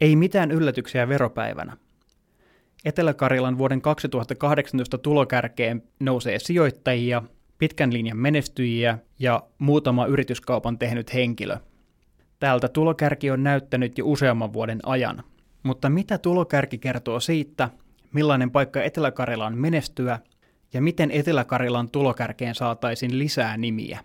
Ei 0.00 0.16
mitään 0.16 0.50
yllätyksiä 0.50 1.08
veropäivänä. 1.08 1.76
Etelä-Karjalan 2.84 3.58
vuoden 3.58 3.82
2018 3.82 4.98
tulokärkeen 4.98 5.82
nousee 6.00 6.38
sijoittajia, 6.38 7.22
pitkän 7.58 7.92
linjan 7.92 8.16
menestyjiä 8.16 8.98
ja 9.18 9.42
muutama 9.58 10.06
yrityskaupan 10.06 10.78
tehnyt 10.78 11.14
henkilö. 11.14 11.56
Täältä 12.38 12.68
tulokärki 12.68 13.30
on 13.30 13.42
näyttänyt 13.42 13.98
jo 13.98 14.06
useamman 14.06 14.52
vuoden 14.52 14.78
ajan. 14.82 15.22
Mutta 15.62 15.90
mitä 15.90 16.18
tulokärki 16.18 16.78
kertoo 16.78 17.20
siitä, 17.20 17.70
millainen 18.12 18.50
paikka 18.50 18.82
Etelä-Karjala 18.82 19.46
on 19.46 19.58
menestyä 19.58 20.18
ja 20.72 20.82
miten 20.82 21.10
Etelä-Karjalan 21.10 21.90
tulokärkeen 21.90 22.54
saataisiin 22.54 23.18
lisää 23.18 23.56
nimiä? 23.56 24.00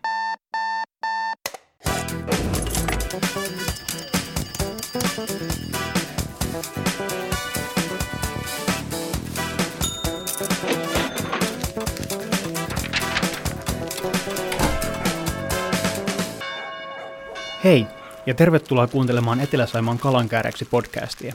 Hei, 17.64 17.86
ja 18.26 18.34
tervetuloa 18.34 18.88
kuuntelemaan 18.88 19.40
Etelä-Saimaan 19.42 19.98
kalankääreiksi 19.98 20.66
podcastia. 20.66 21.34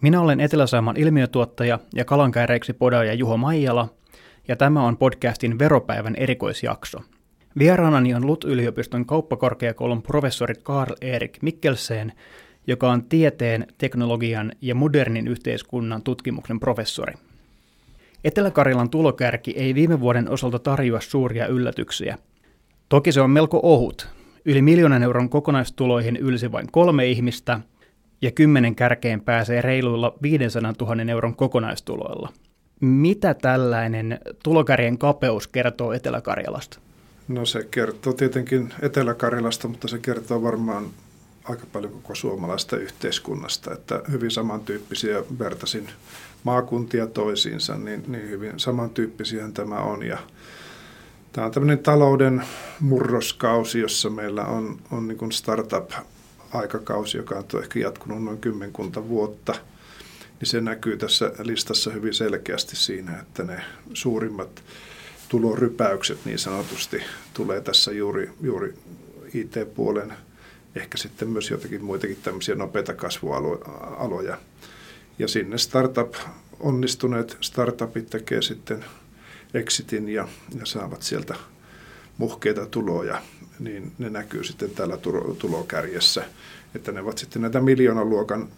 Minä 0.00 0.20
olen 0.20 0.40
Etelä-Saimaan 0.40 0.96
ilmiötuottaja 0.96 1.78
ja 1.94 2.04
kalankääreiksi 2.04 2.72
podaaja 2.72 3.14
Juho 3.14 3.36
Maijala, 3.36 3.88
ja 4.48 4.56
tämä 4.56 4.86
on 4.86 4.96
podcastin 4.96 5.58
veropäivän 5.58 6.14
erikoisjakso. 6.16 6.98
Vieraanani 7.58 8.14
on 8.14 8.26
LUT-yliopiston 8.26 9.06
kauppakorkeakoulun 9.06 10.02
professorit 10.02 10.62
Karl 10.62 10.94
Erik 11.00 11.38
Mikkelsen, 11.42 12.12
joka 12.66 12.90
on 12.90 13.04
tieteen, 13.04 13.66
teknologian 13.78 14.52
ja 14.60 14.74
modernin 14.74 15.28
yhteiskunnan 15.28 16.02
tutkimuksen 16.02 16.60
professori. 16.60 17.14
Etelä-Karjalan 18.24 18.90
tulokärki 18.90 19.50
ei 19.56 19.74
viime 19.74 20.00
vuoden 20.00 20.30
osalta 20.30 20.58
tarjoa 20.58 21.00
suuria 21.00 21.46
yllätyksiä. 21.46 22.18
Toki 22.88 23.12
se 23.12 23.20
on 23.20 23.30
melko 23.30 23.60
ohut, 23.62 24.08
Yli 24.44 24.62
miljoonan 24.62 25.02
euron 25.02 25.28
kokonaistuloihin 25.28 26.16
ylsi 26.16 26.52
vain 26.52 26.72
kolme 26.72 27.06
ihmistä, 27.06 27.60
ja 28.22 28.30
kymmenen 28.30 28.74
kärkeen 28.74 29.20
pääsee 29.20 29.62
reiluilla 29.62 30.14
500 30.22 30.72
000 30.80 31.12
euron 31.12 31.36
kokonaistuloilla. 31.36 32.32
Mitä 32.80 33.34
tällainen 33.34 34.20
tulokärjen 34.42 34.98
kapeus 34.98 35.48
kertoo 35.48 35.92
Etelä-Karjalasta? 35.92 36.78
No 37.28 37.46
se 37.46 37.68
kertoo 37.70 38.12
tietenkin 38.12 38.74
Etelä-Karjalasta, 38.82 39.68
mutta 39.68 39.88
se 39.88 39.98
kertoo 39.98 40.42
varmaan 40.42 40.86
aika 41.44 41.66
paljon 41.72 41.92
koko 41.92 42.14
suomalaista 42.14 42.76
yhteiskunnasta, 42.76 43.72
että 43.72 44.02
hyvin 44.10 44.30
samantyyppisiä 44.30 45.22
vertasin 45.38 45.88
maakuntia 46.44 47.06
toisiinsa, 47.06 47.76
niin, 47.76 48.04
niin 48.06 48.30
hyvin 48.30 48.52
samantyyppisiä 48.56 49.48
tämä 49.54 49.76
on. 49.76 50.02
Ja 50.06 50.18
Tämä 51.34 51.46
on 51.46 51.52
tämmöinen 51.52 51.78
talouden 51.78 52.42
murroskausi, 52.80 53.80
jossa 53.80 54.10
meillä 54.10 54.44
on, 54.44 54.80
on 54.90 55.08
niin 55.08 55.32
startup-aikakausi, 55.32 57.16
joka 57.16 57.34
on 57.34 57.62
ehkä 57.62 57.78
jatkunut 57.78 58.24
noin 58.24 58.38
kymmenkunta 58.38 59.08
vuotta. 59.08 59.54
Niin 60.40 60.48
se 60.48 60.60
näkyy 60.60 60.96
tässä 60.96 61.32
listassa 61.42 61.90
hyvin 61.90 62.14
selkeästi 62.14 62.76
siinä, 62.76 63.18
että 63.20 63.42
ne 63.42 63.62
suurimmat 63.94 64.62
tulorypäykset 65.28 66.18
niin 66.24 66.38
sanotusti 66.38 67.02
tulee 67.34 67.60
tässä 67.60 67.92
juuri, 67.92 68.30
juuri 68.42 68.74
IT-puolen, 69.34 70.12
ehkä 70.74 70.98
sitten 70.98 71.28
myös 71.28 71.50
jotakin 71.50 71.84
muitakin 71.84 72.18
tämmöisiä 72.22 72.54
nopeita 72.54 72.94
kasvualoja. 72.94 74.38
Ja 75.18 75.28
sinne 75.28 75.58
startup, 75.58 76.14
onnistuneet 76.60 77.36
startupit 77.40 78.10
tekee 78.10 78.42
sitten 78.42 78.84
exitin 79.54 80.08
ja, 80.08 80.28
ja 80.58 80.66
saavat 80.66 81.02
sieltä 81.02 81.34
muhkeita 82.18 82.66
tuloja, 82.66 83.22
niin 83.58 83.92
ne 83.98 84.10
näkyy 84.10 84.44
sitten 84.44 84.70
täällä 84.70 84.96
tulokärjessä, 85.38 86.24
että 86.74 86.92
ne 86.92 87.00
ovat 87.00 87.18
sitten 87.18 87.42
näitä 87.42 87.60
miljoonan 87.60 88.10
luokan 88.10 88.48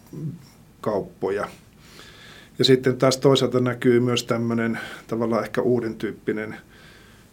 kauppoja. 0.81 1.49
Ja 2.59 2.65
sitten 2.65 2.97
taas 2.97 3.17
toisaalta 3.17 3.61
näkyy 3.61 4.01
myös 4.01 4.25
tämmöinen 4.25 4.81
tavallaan 5.07 5.45
ehkä 5.45 5.61
uuden 5.61 5.95
tyyppinen, 5.95 6.57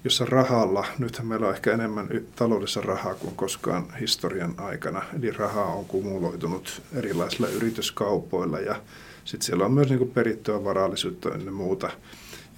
jossa 0.03 0.25
rahalla, 0.25 0.85
nythän 0.99 1.27
meillä 1.27 1.47
on 1.47 1.53
ehkä 1.53 1.73
enemmän 1.73 2.07
taloudessa 2.35 2.81
rahaa 2.81 3.15
kuin 3.15 3.35
koskaan 3.35 3.85
historian 3.99 4.53
aikana, 4.57 5.01
eli 5.19 5.31
rahaa 5.31 5.73
on 5.73 5.85
kumuloitunut 5.85 6.81
erilaisilla 6.93 7.47
yrityskaupoilla 7.47 8.59
ja 8.59 8.81
sitten 9.25 9.45
siellä 9.45 9.65
on 9.65 9.73
myös 9.73 9.89
niin 9.89 10.11
perittyä 10.11 10.63
varallisuutta 10.63 11.35
ennen 11.35 11.53
muuta 11.53 11.91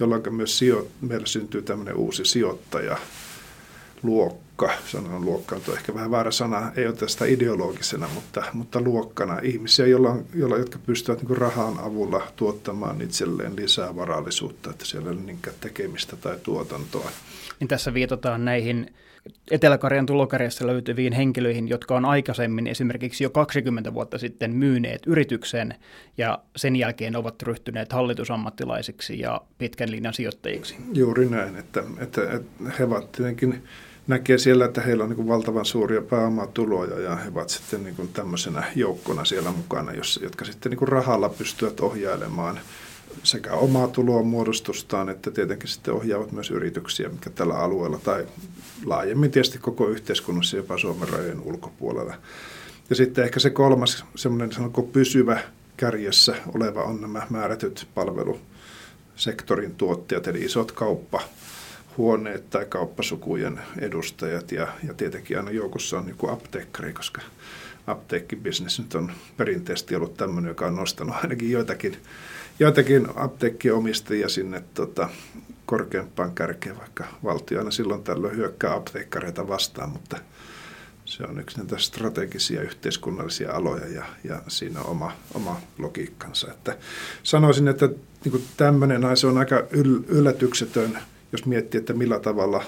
jolloin 0.00 0.34
myös 0.34 0.58
sijo, 0.58 0.86
meillä 1.00 1.26
syntyy 1.26 1.62
tämmöinen 1.62 1.96
uusi 1.96 2.24
sijoittaja 2.24 2.96
luokka, 4.02 4.70
sanon 4.86 5.24
luokka 5.24 5.56
on 5.56 5.74
ehkä 5.74 5.94
vähän 5.94 6.10
väärä 6.10 6.30
sana, 6.30 6.72
ei 6.76 6.86
ole 6.86 6.96
tästä 6.96 7.24
ideologisena, 7.24 8.08
mutta, 8.14 8.44
mutta 8.52 8.80
luokkana 8.80 9.38
ihmisiä, 9.42 9.86
jolla, 9.86 10.16
jolla, 10.34 10.58
jotka 10.58 10.78
pystyvät 10.86 11.22
niin 11.22 11.36
rahan 11.36 11.78
avulla 11.78 12.32
tuottamaan 12.36 13.02
itselleen 13.02 13.56
lisää 13.56 13.96
varallisuutta, 13.96 14.70
että 14.70 14.84
siellä 14.84 15.10
ei 15.10 15.16
ole 15.16 15.54
tekemistä 15.60 16.16
tai 16.16 16.36
tuotantoa. 16.42 17.10
Niin 17.60 17.68
tässä 17.68 17.94
viitataan 17.94 18.44
näihin 18.44 18.94
Etelä-Karjan 19.50 20.06
tulokarjassa 20.06 20.66
löytyviin 20.66 21.12
henkilöihin, 21.12 21.68
jotka 21.68 21.96
on 21.96 22.04
aikaisemmin 22.04 22.66
esimerkiksi 22.66 23.24
jo 23.24 23.30
20 23.30 23.94
vuotta 23.94 24.18
sitten 24.18 24.54
myyneet 24.54 25.02
yrityksen 25.06 25.74
ja 26.18 26.38
sen 26.56 26.76
jälkeen 26.76 27.16
ovat 27.16 27.42
ryhtyneet 27.42 27.92
hallitusammattilaisiksi 27.92 29.20
ja 29.20 29.40
pitkän 29.58 29.90
linjan 29.90 30.14
sijoittajiksi. 30.14 30.76
Juuri 30.92 31.26
näin, 31.28 31.56
että, 31.56 31.82
että, 31.98 32.32
että 32.32 32.72
he 32.78 32.84
ovat 32.84 33.12
tietenkin 33.12 33.62
näkee 34.06 34.38
siellä, 34.38 34.64
että 34.64 34.80
heillä 34.80 35.04
on 35.04 35.10
niin 35.10 35.28
valtavan 35.28 35.64
suuria 35.64 36.02
pääomatuloja 36.02 37.00
ja 37.00 37.16
he 37.16 37.28
ovat 37.28 37.48
sitten 37.48 37.84
niin 37.84 38.08
tämmöisenä 38.12 38.64
joukkona 38.74 39.24
siellä 39.24 39.52
mukana, 39.52 39.92
jotka 40.22 40.44
sitten 40.44 40.70
niin 40.70 40.88
rahalla 40.88 41.28
pystyvät 41.28 41.80
ohjailemaan– 41.80 42.60
sekä 43.22 43.52
omaa 43.52 43.88
tuloa 43.88 44.22
muodostustaan, 44.22 45.08
että 45.08 45.30
tietenkin 45.30 45.68
sitten 45.68 45.94
ohjaavat 45.94 46.32
myös 46.32 46.50
yrityksiä, 46.50 47.08
mikä 47.08 47.30
tällä 47.30 47.54
alueella 47.54 47.98
tai 47.98 48.26
laajemmin 48.84 49.30
tietysti 49.30 49.58
koko 49.58 49.88
yhteiskunnassa 49.88 50.56
jopa 50.56 50.78
Suomen 50.78 51.08
rajojen 51.08 51.40
ulkopuolella. 51.40 52.14
Ja 52.90 52.96
sitten 52.96 53.24
ehkä 53.24 53.40
se 53.40 53.50
kolmas 53.50 54.04
semmoinen 54.14 54.52
sanonko 54.52 54.82
pysyvä 54.82 55.40
kärjessä 55.76 56.34
oleva 56.54 56.82
on 56.82 57.00
nämä 57.00 57.26
määrätyt 57.30 57.88
palvelusektorin 57.94 59.74
tuottajat, 59.74 60.26
eli 60.26 60.44
isot 60.44 60.72
kauppa, 60.72 61.20
huoneet 61.96 62.50
tai 62.50 62.64
kauppasukujen 62.64 63.60
edustajat 63.78 64.52
ja, 64.52 64.68
ja 64.86 64.94
tietenkin 64.94 65.36
aina 65.38 65.50
joukossa 65.50 65.98
on 65.98 66.08
joku 66.08 66.28
apteekkari, 66.28 66.92
koska 66.92 67.22
apteekkibisnes 67.86 68.78
nyt 68.78 68.94
on 68.94 69.12
perinteisesti 69.36 69.96
ollut 69.96 70.16
tämmöinen, 70.16 70.48
joka 70.48 70.66
on 70.66 70.76
nostanut 70.76 71.16
ainakin 71.22 71.50
joitakin 71.50 71.96
joitakin 72.58 73.08
apteekkiomistajia 73.16 74.28
sinne 74.28 74.62
tota, 74.74 75.08
korkeampaan 75.66 76.34
kärkeen, 76.34 76.78
vaikka 76.78 77.04
valtio 77.24 77.58
aina 77.58 77.70
silloin 77.70 78.02
tällöin 78.02 78.36
hyökkää 78.36 78.74
apteekkareita 78.74 79.48
vastaan, 79.48 79.90
mutta 79.90 80.18
se 81.04 81.22
on 81.22 81.40
yksi 81.40 81.58
näitä 81.58 81.78
strategisia 81.78 82.62
yhteiskunnallisia 82.62 83.52
aloja 83.52 83.88
ja, 83.88 84.04
ja 84.24 84.42
siinä 84.48 84.80
on 84.80 84.86
oma, 84.86 85.12
oma 85.34 85.60
logiikkansa. 85.78 86.50
Että 86.50 86.76
sanoisin, 87.22 87.68
että 87.68 87.88
niin 88.24 88.44
tämmöinen 88.56 89.16
se 89.16 89.26
on 89.26 89.38
aika 89.38 89.62
yl, 89.70 90.00
yllätyksetön, 90.08 90.98
jos 91.32 91.46
miettii, 91.46 91.78
että 91.78 91.92
millä 91.92 92.20
tavalla 92.20 92.64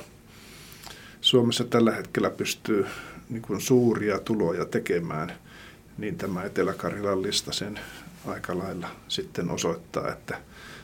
Suomessa 1.21 1.65
tällä 1.65 1.93
hetkellä 1.93 2.31
pystyy 2.31 2.87
niin 3.29 3.61
suuria 3.61 4.19
tuloja 4.19 4.65
tekemään, 4.65 5.33
niin 5.99 6.17
tämä 6.17 6.43
Etelä-Karjalan 6.43 7.23
lista 7.23 7.53
sen 7.53 7.81
aika 8.27 8.59
lailla 8.59 8.89
sitten 9.09 9.51
osoittaa, 9.51 10.13
että 10.13 10.39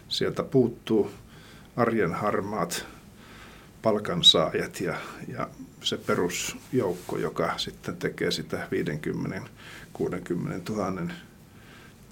sieltä 0.08 0.42
puuttuu 0.42 1.10
arjen 1.76 2.14
harmaat 2.14 2.86
palkansaajat 3.82 4.80
ja, 4.80 4.94
ja 5.28 5.48
se 5.82 5.96
perusjoukko, 5.96 7.18
joka 7.18 7.58
sitten 7.58 7.96
tekee 7.96 8.30
sitä 8.30 8.68
50-60 9.98 10.00
000 10.68 11.02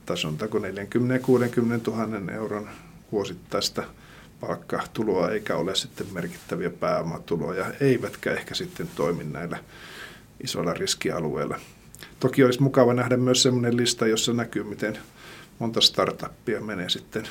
tason, 0.07 0.37
tai 0.37 0.49
40-60 0.49 0.51
000 1.87 2.33
euron 2.33 2.69
vuosittaista 3.13 3.83
palkkatuloa, 4.41 5.31
eikä 5.31 5.57
ole 5.57 5.75
sitten 5.75 6.07
merkittäviä 6.13 6.71
pääomatuloja, 6.71 7.67
eivätkä 7.81 8.33
ehkä 8.33 8.55
sitten 8.55 8.89
toimi 8.97 9.25
näillä 9.25 9.59
isoilla 10.45 10.75
riskialueilla. 10.75 11.61
Toki 12.21 12.45
olisi 12.45 12.63
mukava 12.63 12.95
nähdä 12.95 13.17
myös 13.17 13.43
sellainen 13.43 13.77
lista, 13.77 14.07
jossa 14.07 14.33
näkyy, 14.33 14.65
miten 14.65 14.99
monta 15.59 15.81
startuppia 15.81 16.61
menee 16.61 16.89
sitten 16.89 17.25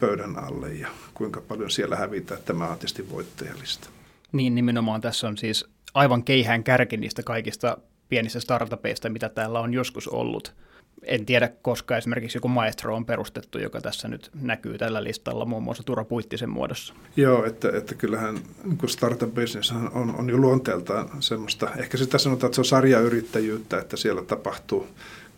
pöydän 0.00 0.38
alle 0.38 0.74
ja 0.74 0.88
kuinka 1.14 1.40
paljon 1.40 1.70
siellä 1.70 1.96
hävitään. 1.96 2.40
Tämä 2.44 2.66
tietysti 2.66 3.10
voittajalista. 3.10 3.88
Niin, 4.32 4.54
nimenomaan 4.54 5.00
tässä 5.00 5.28
on 5.28 5.38
siis 5.38 5.64
aivan 5.94 6.24
keihään 6.24 6.64
kärki 6.64 6.96
niistä 6.96 7.22
kaikista 7.22 7.78
pienistä 8.08 8.40
startupeista, 8.40 9.08
mitä 9.08 9.28
täällä 9.28 9.60
on 9.60 9.74
joskus 9.74 10.08
ollut. 10.08 10.54
En 11.02 11.26
tiedä, 11.26 11.50
koska 11.62 11.96
esimerkiksi 11.96 12.36
joku 12.36 12.48
maestro 12.48 12.96
on 12.96 13.06
perustettu, 13.06 13.58
joka 13.58 13.80
tässä 13.80 14.08
nyt 14.08 14.30
näkyy 14.40 14.78
tällä 14.78 15.04
listalla, 15.04 15.44
muun 15.44 15.62
muassa 15.62 15.82
Tura 15.82 16.04
Puittisen 16.04 16.50
muodossa. 16.50 16.94
Joo, 17.16 17.44
että, 17.44 17.68
että 17.74 17.94
kyllähän 17.94 18.38
niin 18.64 18.88
startup 18.88 19.34
business 19.34 19.72
on, 19.72 20.14
on 20.18 20.30
jo 20.30 20.36
luonteeltaan 20.36 21.08
semmoista, 21.20 21.70
ehkä 21.78 21.96
sitä 21.96 22.18
sanotaan, 22.18 22.48
että 22.48 22.54
se 22.54 22.60
on 22.60 22.64
sarjayrittäjyyttä, 22.64 23.78
että 23.78 23.96
siellä 23.96 24.22
tapahtuu 24.22 24.88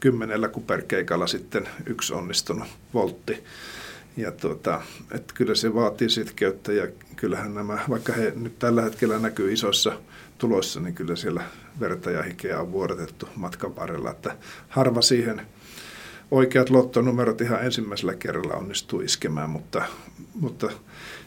kymmenellä 0.01 0.49
kuperkeikalla 0.49 1.27
sitten 1.27 1.69
yksi 1.87 2.15
onnistunut 2.15 2.69
voltti. 2.95 3.45
Ja 4.17 4.33
tuota, 4.33 4.83
että 5.13 5.35
kyllä 5.35 5.55
se 5.55 5.75
vaatii 5.75 6.09
sitkeyttä 6.09 6.73
ja 6.73 6.89
kyllähän 7.17 7.55
nämä, 7.55 7.79
vaikka 7.91 8.13
he 8.13 8.33
nyt 8.37 8.59
tällä 8.59 8.83
hetkellä 8.83 9.19
näkyy 9.19 9.53
isoissa 9.53 9.93
tuloissa, 10.39 10.81
niin 10.81 10.95
kyllä 10.95 11.17
siellä 11.17 11.43
verta 11.81 12.11
ja 12.11 12.23
hikeä 12.23 12.61
on 12.61 12.73
vuodatettu 12.73 13.29
matkan 13.37 13.77
varrella. 13.77 14.11
Että 14.11 14.37
harva 14.69 15.03
siihen 15.03 15.43
oikeat 16.31 16.71
lottonumerot 16.71 17.41
ihan 17.41 17.65
ensimmäisellä 17.65 18.15
kerralla 18.15 18.55
onnistuu 18.55 19.01
iskemään, 19.01 19.51
mutta, 19.51 19.85
mutta 20.35 20.71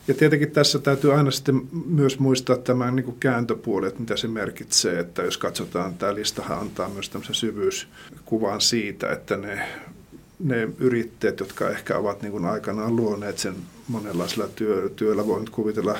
ja 0.08 0.14
tietenkin 0.14 0.52
tässä 0.52 0.80
täytyy 0.80 1.14
aina 1.14 1.32
sitten 1.32 1.62
myös 1.86 2.20
muistaa 2.20 2.58
tämä 2.58 2.92
niin 2.92 3.04
kuin 3.04 3.20
kääntöpuoli, 3.20 3.88
että 3.88 4.00
mitä 4.00 4.18
se 4.18 4.28
merkitsee, 4.28 5.00
että 5.00 5.22
jos 5.22 5.38
katsotaan, 5.38 5.98
tämä 5.98 6.16
listahan 6.16 6.60
antaa 6.60 6.90
myös 6.90 7.10
tämmöisen 7.10 7.36
syvyyskuvan 7.36 8.62
siitä, 8.62 9.12
että 9.12 9.38
ne, 9.38 9.68
ne 10.40 10.70
yrittäjät, 10.80 11.40
jotka 11.40 11.70
ehkä 11.70 11.98
ovat 11.98 12.22
niin 12.22 12.32
kuin 12.32 12.46
aikanaan 12.46 12.96
luoneet 12.96 13.38
sen 13.38 13.56
monenlaisella 13.88 14.48
työ, 14.48 14.90
työllä, 14.96 15.28
voi 15.28 15.40
nyt 15.40 15.50
kuvitella 15.50 15.98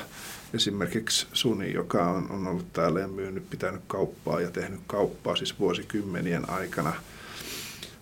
esimerkiksi 0.54 1.26
Suni, 1.32 1.72
joka 1.72 2.06
on, 2.06 2.30
on 2.30 2.46
ollut 2.46 2.72
täällä 2.72 3.00
ja 3.00 3.08
myynyt, 3.08 3.50
pitänyt 3.50 3.82
kauppaa 3.86 4.40
ja 4.40 4.50
tehnyt 4.50 4.80
kauppaa 4.86 5.36
siis 5.36 5.58
vuosikymmenien 5.58 6.50
aikana, 6.50 6.92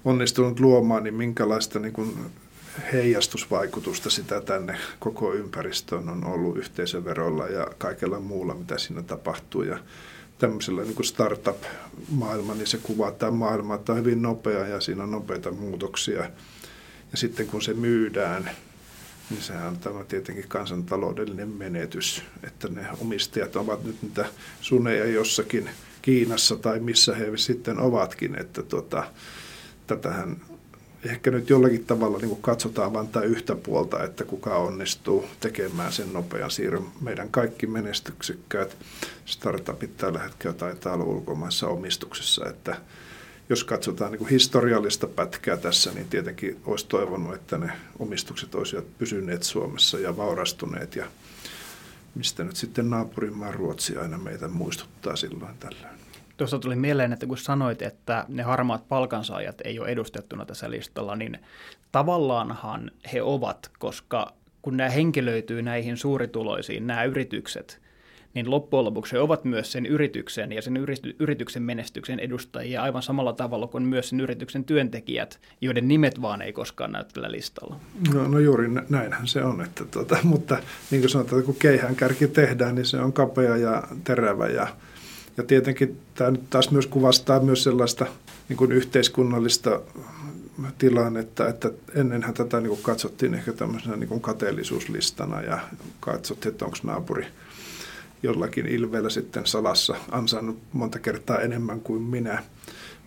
onnistunut 0.04 0.60
luomaan, 0.60 1.04
niin 1.04 1.14
minkälaista 1.14 1.78
niin 1.78 1.92
kuin 1.92 2.16
heijastusvaikutusta 2.92 4.10
sitä 4.10 4.40
tänne 4.40 4.78
koko 4.98 5.34
ympäristöön 5.34 6.08
on 6.08 6.24
ollut 6.24 6.56
yhteisöverolla 6.56 7.46
ja 7.46 7.66
kaikella 7.78 8.20
muulla, 8.20 8.54
mitä 8.54 8.78
siinä 8.78 9.02
tapahtuu. 9.02 9.62
Ja 9.62 9.78
tämmöisellä 10.38 10.82
niin 10.82 10.94
kuin 10.94 11.06
startup-maailma, 11.06 12.54
niin 12.54 12.66
se 12.66 12.78
kuvaa 12.82 13.12
tämä 13.12 13.32
maailma, 13.32 13.74
että 13.74 13.92
on 13.92 13.98
hyvin 13.98 14.22
nopea 14.22 14.66
ja 14.66 14.80
siinä 14.80 15.02
on 15.02 15.10
nopeita 15.10 15.50
muutoksia. 15.50 16.22
Ja 17.10 17.18
sitten 17.18 17.46
kun 17.46 17.62
se 17.62 17.74
myydään, 17.74 18.50
niin 19.30 19.42
sehän 19.42 19.68
on 19.68 19.78
tämä 19.78 20.04
tietenkin 20.04 20.48
kansantaloudellinen 20.48 21.48
menetys, 21.48 22.22
että 22.44 22.68
ne 22.68 22.86
omistajat 23.00 23.56
ovat 23.56 23.84
nyt 23.84 24.02
niitä 24.02 24.26
suneja 24.60 25.06
jossakin 25.06 25.70
Kiinassa 26.02 26.56
tai 26.56 26.80
missä 26.80 27.14
he 27.14 27.26
sitten 27.36 27.80
ovatkin, 27.80 28.40
että 28.40 28.62
tuota, 28.62 29.10
tätähän 29.86 30.36
ehkä 31.04 31.30
nyt 31.30 31.50
jollakin 31.50 31.84
tavalla 31.84 32.18
niin 32.18 32.36
katsotaan 32.40 32.92
vain 32.92 33.08
tämä 33.08 33.24
yhtä 33.24 33.54
puolta, 33.54 34.04
että 34.04 34.24
kuka 34.24 34.56
onnistuu 34.56 35.24
tekemään 35.40 35.92
sen 35.92 36.12
nopean 36.12 36.50
siirron. 36.50 36.92
Meidän 37.00 37.28
kaikki 37.28 37.66
menestyksekkäät 37.66 38.76
startupit 39.24 39.96
tällä 39.96 40.18
hetkellä 40.18 40.56
taitaa 40.56 40.94
olla 40.94 41.04
ulkomaissa 41.04 41.68
omistuksessa, 41.68 42.48
että 42.48 42.76
jos 43.48 43.64
katsotaan 43.64 44.12
niin 44.12 44.28
historiallista 44.28 45.06
pätkää 45.06 45.56
tässä, 45.56 45.92
niin 45.92 46.08
tietenkin 46.08 46.60
olisi 46.64 46.86
toivonut, 46.86 47.34
että 47.34 47.58
ne 47.58 47.72
omistukset 47.98 48.54
olisivat 48.54 48.98
pysyneet 48.98 49.42
Suomessa 49.42 49.98
ja 49.98 50.16
vaurastuneet 50.16 50.96
ja 50.96 51.06
mistä 52.14 52.44
nyt 52.44 52.56
sitten 52.56 52.90
naapurimaa 52.90 53.52
Ruotsi 53.52 53.96
aina 53.96 54.18
meitä 54.18 54.48
muistuttaa 54.48 55.16
silloin 55.16 55.56
tällöin. 55.60 55.96
Tuossa 56.36 56.58
tuli 56.58 56.76
mieleen, 56.76 57.12
että 57.12 57.26
kun 57.26 57.38
sanoit, 57.38 57.82
että 57.82 58.24
ne 58.28 58.42
harmaat 58.42 58.88
palkansaajat 58.88 59.60
ei 59.64 59.78
ole 59.78 59.88
edustettuna 59.88 60.44
tässä 60.44 60.70
listalla, 60.70 61.16
niin 61.16 61.38
tavallaanhan 61.92 62.90
he 63.12 63.22
ovat, 63.22 63.70
koska 63.78 64.32
kun 64.62 64.76
nämä 64.76 64.90
henkilöityy 64.90 65.62
näihin 65.62 65.96
suurituloisiin, 65.96 66.86
nämä 66.86 67.04
yritykset, 67.04 67.80
niin 68.36 68.50
loppujen 68.50 68.84
lopuksi 68.84 69.12
he 69.12 69.18
ovat 69.18 69.44
myös 69.44 69.72
sen 69.72 69.86
yrityksen 69.86 70.52
ja 70.52 70.62
sen 70.62 70.76
yrityksen 71.18 71.62
menestyksen 71.62 72.20
edustajia 72.20 72.82
aivan 72.82 73.02
samalla 73.02 73.32
tavalla 73.32 73.66
kuin 73.66 73.84
myös 73.84 74.08
sen 74.08 74.20
yrityksen 74.20 74.64
työntekijät, 74.64 75.40
joiden 75.60 75.88
nimet 75.88 76.22
vaan 76.22 76.42
ei 76.42 76.52
koskaan 76.52 76.92
näy 76.92 77.04
tällä 77.04 77.32
listalla. 77.32 77.76
No, 78.14 78.28
no 78.28 78.38
juuri 78.38 78.68
näinhän 78.88 79.26
se 79.26 79.44
on, 79.44 79.62
että 79.62 79.84
tuota, 79.84 80.18
mutta 80.32 80.58
niin 80.90 81.02
kuin 81.02 81.10
sanotaan, 81.10 81.42
kun 81.42 81.56
keihään 81.58 81.96
kärki 81.96 82.28
tehdään, 82.28 82.74
niin 82.74 82.86
se 82.86 83.00
on 83.00 83.12
kapea 83.12 83.56
ja 83.56 83.82
terävä 84.04 84.46
ja 84.46 84.66
ja 85.36 85.42
tietenkin 85.42 86.00
tämä 86.14 86.30
nyt 86.30 86.50
taas 86.50 86.70
myös 86.70 86.86
kuvastaa 86.86 87.40
myös 87.40 87.62
sellaista 87.62 88.06
niin 88.48 88.56
kuin 88.56 88.72
yhteiskunnallista 88.72 89.80
tilannetta, 90.78 91.48
että 91.48 91.70
ennenhän 91.94 92.34
tätä 92.34 92.60
niin 92.60 92.68
kuin 92.68 92.82
katsottiin 92.82 93.34
ehkä 93.34 93.52
tämmöisenä 93.52 93.96
niin 93.96 94.08
kuin 94.08 94.20
kateellisuuslistana 94.20 95.42
ja 95.42 95.58
katsottiin, 96.00 96.52
että 96.52 96.64
onko 96.64 96.76
naapuri 96.82 97.26
jollakin 98.22 98.66
ilveellä 98.66 99.10
sitten 99.10 99.46
salassa 99.46 99.96
ansainnut 100.10 100.58
monta 100.72 100.98
kertaa 100.98 101.38
enemmän 101.38 101.80
kuin 101.80 102.02
minä. 102.02 102.42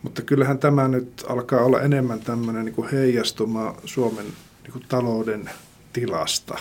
Mutta 0.01 0.21
kyllähän 0.21 0.59
tämä 0.59 0.87
nyt 0.87 1.25
alkaa 1.27 1.63
olla 1.63 1.81
enemmän 1.81 2.19
tämmöinen 2.19 2.65
niin 2.65 2.89
heijastuma 2.91 3.75
Suomen 3.85 4.25
niin 4.63 4.71
kuin 4.71 4.85
talouden 4.89 5.49
tilasta. 5.93 6.57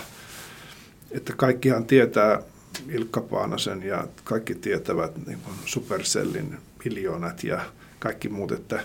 Että 1.10 1.32
kaikkihan 1.36 1.84
tietää 1.84 2.42
Ilkka 2.88 3.20
Paanasen 3.20 3.82
ja 3.82 4.06
kaikki 4.24 4.54
tietävät 4.54 5.26
niin 5.26 5.38
kuin 5.44 5.56
Supercellin 5.64 6.58
miljoonat 6.84 7.44
ja 7.44 7.60
kaikki 7.98 8.28
muut, 8.28 8.52
että 8.52 8.80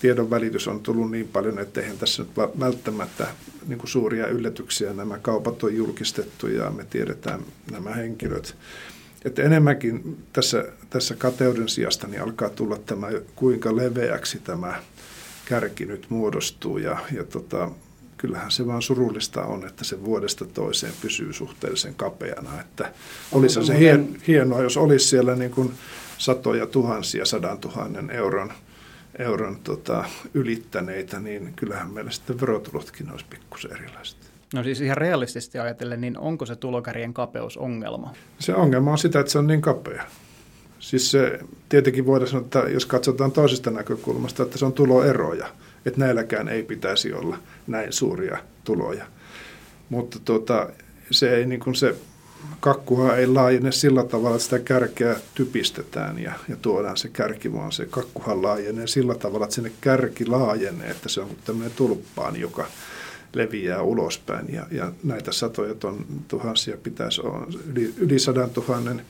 tiedon 0.00 0.30
välitys 0.30 0.68
on 0.68 0.80
tullut 0.80 1.10
niin 1.10 1.28
paljon, 1.28 1.58
että 1.58 1.80
eihän 1.80 1.98
tässä 1.98 2.22
nyt 2.22 2.36
välttämättä 2.36 3.26
niin 3.66 3.78
kuin 3.78 3.90
suuria 3.90 4.26
yllätyksiä. 4.26 4.92
Nämä 4.92 5.18
kaupat 5.18 5.62
on 5.62 5.76
julkistettu 5.76 6.46
ja 6.46 6.70
me 6.70 6.84
tiedetään 6.84 7.40
nämä 7.70 7.90
henkilöt. 7.90 8.56
Että 9.24 9.42
enemmänkin 9.42 10.18
tässä, 10.32 10.64
tässä 10.90 11.14
kateuden 11.14 11.68
sijasta 11.68 12.06
niin 12.06 12.22
alkaa 12.22 12.48
tulla 12.48 12.78
tämä, 12.78 13.08
kuinka 13.36 13.76
leveäksi 13.76 14.38
tämä 14.38 14.82
kärki 15.44 15.86
nyt 15.86 16.06
muodostuu. 16.08 16.78
Ja, 16.78 16.98
ja 17.12 17.24
tota, 17.24 17.70
kyllähän 18.16 18.50
se 18.50 18.66
vaan 18.66 18.82
surullista 18.82 19.42
on, 19.42 19.66
että 19.66 19.84
se 19.84 20.04
vuodesta 20.04 20.44
toiseen 20.44 20.92
pysyy 21.02 21.32
suhteellisen 21.32 21.94
kapeana. 21.94 22.60
Että 22.60 22.92
olisi 23.32 23.64
se 23.64 23.78
hien, 23.78 24.22
hienoa, 24.26 24.62
jos 24.62 24.76
olisi 24.76 25.08
siellä 25.08 25.36
niin 25.36 25.50
kuin 25.50 25.72
satoja 26.18 26.66
tuhansia, 26.66 27.24
sadan 27.24 27.58
tuhannen 27.58 28.10
euron, 28.10 28.52
euron 29.18 29.56
tota, 29.64 30.04
ylittäneitä, 30.34 31.20
niin 31.20 31.52
kyllähän 31.56 31.90
meillä 31.90 32.10
sitten 32.10 32.40
verotulotkin 32.40 33.10
olisi 33.12 33.26
pikkusen 33.30 33.72
erilaiset. 33.72 34.19
No 34.54 34.62
siis 34.62 34.80
ihan 34.80 34.96
realistisesti 34.96 35.58
ajatellen, 35.58 36.00
niin 36.00 36.18
onko 36.18 36.46
se 36.46 36.56
tulokärjen 36.56 37.14
kapeus 37.14 37.56
ongelma? 37.56 38.14
Se 38.38 38.54
ongelma 38.54 38.92
on 38.92 38.98
sitä, 38.98 39.20
että 39.20 39.32
se 39.32 39.38
on 39.38 39.46
niin 39.46 39.60
kapea. 39.60 40.04
Siis 40.78 41.10
se, 41.10 41.38
tietenkin 41.68 42.06
voidaan 42.06 42.30
sanoa, 42.30 42.44
että 42.44 42.58
jos 42.58 42.86
katsotaan 42.86 43.32
toisesta 43.32 43.70
näkökulmasta, 43.70 44.42
että 44.42 44.58
se 44.58 44.64
on 44.64 44.72
tuloeroja– 44.72 45.48
että 45.86 46.00
näilläkään 46.00 46.48
ei 46.48 46.62
pitäisi 46.62 47.12
olla 47.12 47.38
näin 47.66 47.92
suuria 47.92 48.38
tuloja. 48.64 49.06
Mutta 49.88 50.18
tota, 50.24 50.68
se, 51.10 51.36
ei, 51.36 51.46
niin 51.46 51.60
kuin 51.60 51.74
se 51.74 51.94
kakkuhan 52.60 53.18
ei 53.18 53.26
laajene 53.26 53.72
sillä 53.72 54.04
tavalla, 54.04 54.36
että 54.36 54.44
sitä 54.44 54.58
kärkeä 54.58 55.16
typistetään 55.34 56.18
ja, 56.18 56.32
ja 56.48 56.56
tuodaan 56.56 56.96
se 56.96 57.08
kärki, 57.08 57.52
vaan 57.52 57.72
se 57.72 57.86
kakkuhan 57.86 58.42
laajenee 58.42 58.86
sillä 58.86 59.14
tavalla, 59.14 59.44
että 59.44 59.54
sinne 59.54 59.72
kärki 59.80 60.26
laajenee, 60.26 60.90
että 60.90 61.08
se 61.08 61.20
on 61.20 61.30
tämmöinen 61.44 61.76
tulppaan, 61.76 62.40
joka 62.40 62.66
leviää 63.34 63.82
ulospäin. 63.82 64.54
Ja, 64.54 64.66
ja 64.70 64.92
näitä 65.02 65.32
satoja 65.32 65.74
ton, 65.74 66.06
tuhansia 66.28 66.76
pitäisi 66.76 67.20
olla, 67.20 67.46
yli, 67.66 67.94
yli 67.96 68.18
sadan 68.18 68.50
tuhannen 68.50 69.02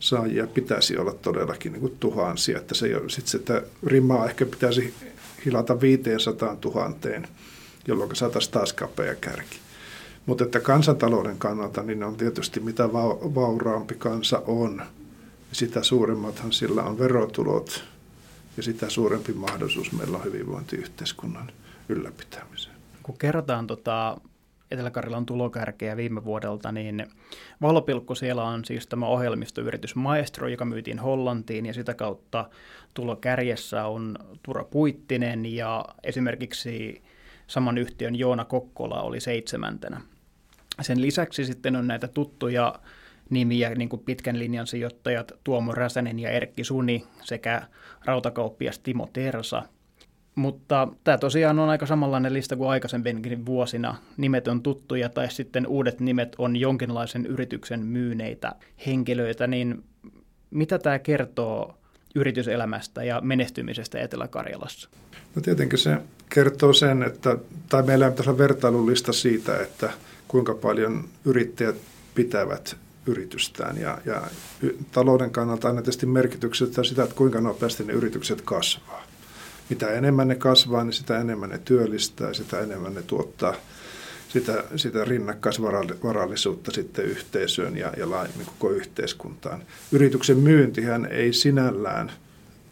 saajia 0.00 0.46
pitäisi 0.46 0.96
olla 0.96 1.12
todellakin 1.12 1.72
niin 1.72 1.80
kuin 1.80 1.96
tuhansia. 2.00 2.58
Että 2.58 2.74
se, 2.74 2.88
sit 3.08 3.26
sitä 3.26 3.62
rimaa 3.86 4.26
ehkä 4.26 4.46
pitäisi 4.46 4.94
hilata 5.44 5.80
500 5.80 6.56
000, 6.64 6.94
jolloin 7.88 8.16
saataisiin 8.16 8.52
taas 8.52 8.72
kapea 8.72 9.14
kärki. 9.14 9.58
Mutta 10.26 10.44
että 10.44 10.60
kansantalouden 10.60 11.38
kannalta 11.38 11.82
niin 11.82 12.02
on 12.02 12.16
tietysti 12.16 12.60
mitä 12.60 12.92
vauraampi 13.34 13.94
kansa 13.94 14.42
on, 14.46 14.82
sitä 15.52 15.82
suuremmathan 15.82 16.52
sillä 16.52 16.82
on 16.82 16.98
verotulot 16.98 17.84
ja 18.56 18.62
sitä 18.62 18.90
suurempi 18.90 19.32
mahdollisuus 19.32 19.92
meillä 19.92 20.18
on 20.18 20.24
hyvinvointiyhteiskunnan 20.24 21.52
ylläpitämiseen. 21.88 22.77
Kun 23.08 23.18
kerrotaan 23.18 23.66
tota 23.66 24.20
Etelä-Karjalan 24.70 25.26
tulokärkeä 25.26 25.96
viime 25.96 26.24
vuodelta, 26.24 26.72
niin 26.72 27.06
valopilkku 27.62 28.14
siellä 28.14 28.44
on 28.44 28.64
siis 28.64 28.86
tämä 28.86 29.06
ohjelmistoyritys 29.06 29.94
Maestro, 29.94 30.48
joka 30.48 30.64
myytiin 30.64 30.98
Hollantiin 30.98 31.66
ja 31.66 31.74
sitä 31.74 31.94
kautta 31.94 32.50
tulokärjessä 32.94 33.86
on 33.86 34.18
Tura 34.42 34.64
Puittinen 34.64 35.46
ja 35.46 35.84
esimerkiksi 36.02 37.02
saman 37.46 37.78
yhtiön 37.78 38.16
Joona 38.16 38.44
Kokkola 38.44 39.02
oli 39.02 39.20
seitsemäntenä. 39.20 40.00
Sen 40.80 41.02
lisäksi 41.02 41.44
sitten 41.44 41.76
on 41.76 41.86
näitä 41.86 42.08
tuttuja 42.08 42.74
nimiä, 43.30 43.74
niin 43.74 43.88
kuin 43.88 44.02
pitkän 44.02 44.38
linjan 44.38 44.66
sijoittajat 44.66 45.32
Tuomo 45.44 45.72
Räsänen 45.72 46.18
ja 46.18 46.30
Erkki 46.30 46.64
Suni 46.64 47.06
sekä 47.24 47.62
rautakauppias 48.04 48.78
Timo 48.78 49.08
Tersa– 49.12 49.62
Mutta 50.38 50.88
tämä 51.04 51.18
tosiaan 51.18 51.58
on 51.58 51.68
aika 51.68 51.86
samanlainen 51.86 52.34
lista 52.34 52.56
kuin 52.56 52.70
aikaisemminkin 52.70 53.46
vuosina. 53.46 53.96
Nimet 54.16 54.48
on 54.48 54.62
tuttuja 54.62 55.08
tai 55.08 55.30
sitten 55.30 55.66
uudet 55.66 56.00
nimet 56.00 56.34
on 56.38 56.56
jonkinlaisen 56.56 57.26
yrityksen 57.26 57.86
myyneitä 57.86 58.52
henkilöitä, 58.86 59.46
niin 59.46 59.84
mitä 60.50 60.78
tämä 60.78 60.98
kertoo 60.98 61.78
yrityselämästä 62.14 63.04
ja 63.04 63.20
menestymisestä 63.20 63.98
Etelä-Karjalassa? 63.98 64.88
No 65.34 65.42
tietenkin 65.42 65.78
se 65.78 65.96
kertoo 66.28 66.72
sen, 66.72 67.02
että, 67.02 67.36
tai 67.68 67.82
meillä 67.82 68.10
pitäisi 68.10 68.30
olla 68.30 68.38
vertailulista 68.38 69.12
siitä, 69.12 69.60
että 69.60 69.90
kuinka 70.28 70.54
paljon 70.54 71.04
yrittäjät 71.24 71.76
pitävät 72.14 72.76
yritystään. 73.06 73.80
Ja, 73.80 73.98
ja 74.04 74.22
talouden 74.92 75.30
kannalta 75.30 75.68
aina 75.68 75.82
tietysti 75.82 76.06
merkitykset 76.06 76.70
sitä, 76.82 77.02
että 77.02 77.14
kuinka 77.14 77.40
nopeasti 77.40 77.84
ne 77.84 77.92
yritykset 77.92 78.40
kasvaa. 78.40 79.07
Mitä 79.70 79.90
enemmän 79.90 80.28
ne 80.28 80.34
kasvaa, 80.34 80.84
niin 80.84 80.92
sitä 80.92 81.20
enemmän 81.20 81.50
ne 81.50 81.58
työllistää, 81.58 82.34
sitä 82.34 82.60
enemmän 82.60 82.94
ne 82.94 83.02
tuottaa 83.02 83.54
sitä, 84.28 84.64
sitä 84.76 85.04
rinnakkaisvarallisuutta 85.04 86.70
sitten 86.70 87.04
yhteisöön 87.04 87.76
ja, 87.76 87.92
ja 87.96 88.10
laajemmin 88.10 88.46
koko 88.46 88.70
yhteiskuntaan. 88.70 89.62
Yrityksen 89.92 90.36
myyntihän 90.36 91.06
ei 91.06 91.32
sinällään 91.32 92.12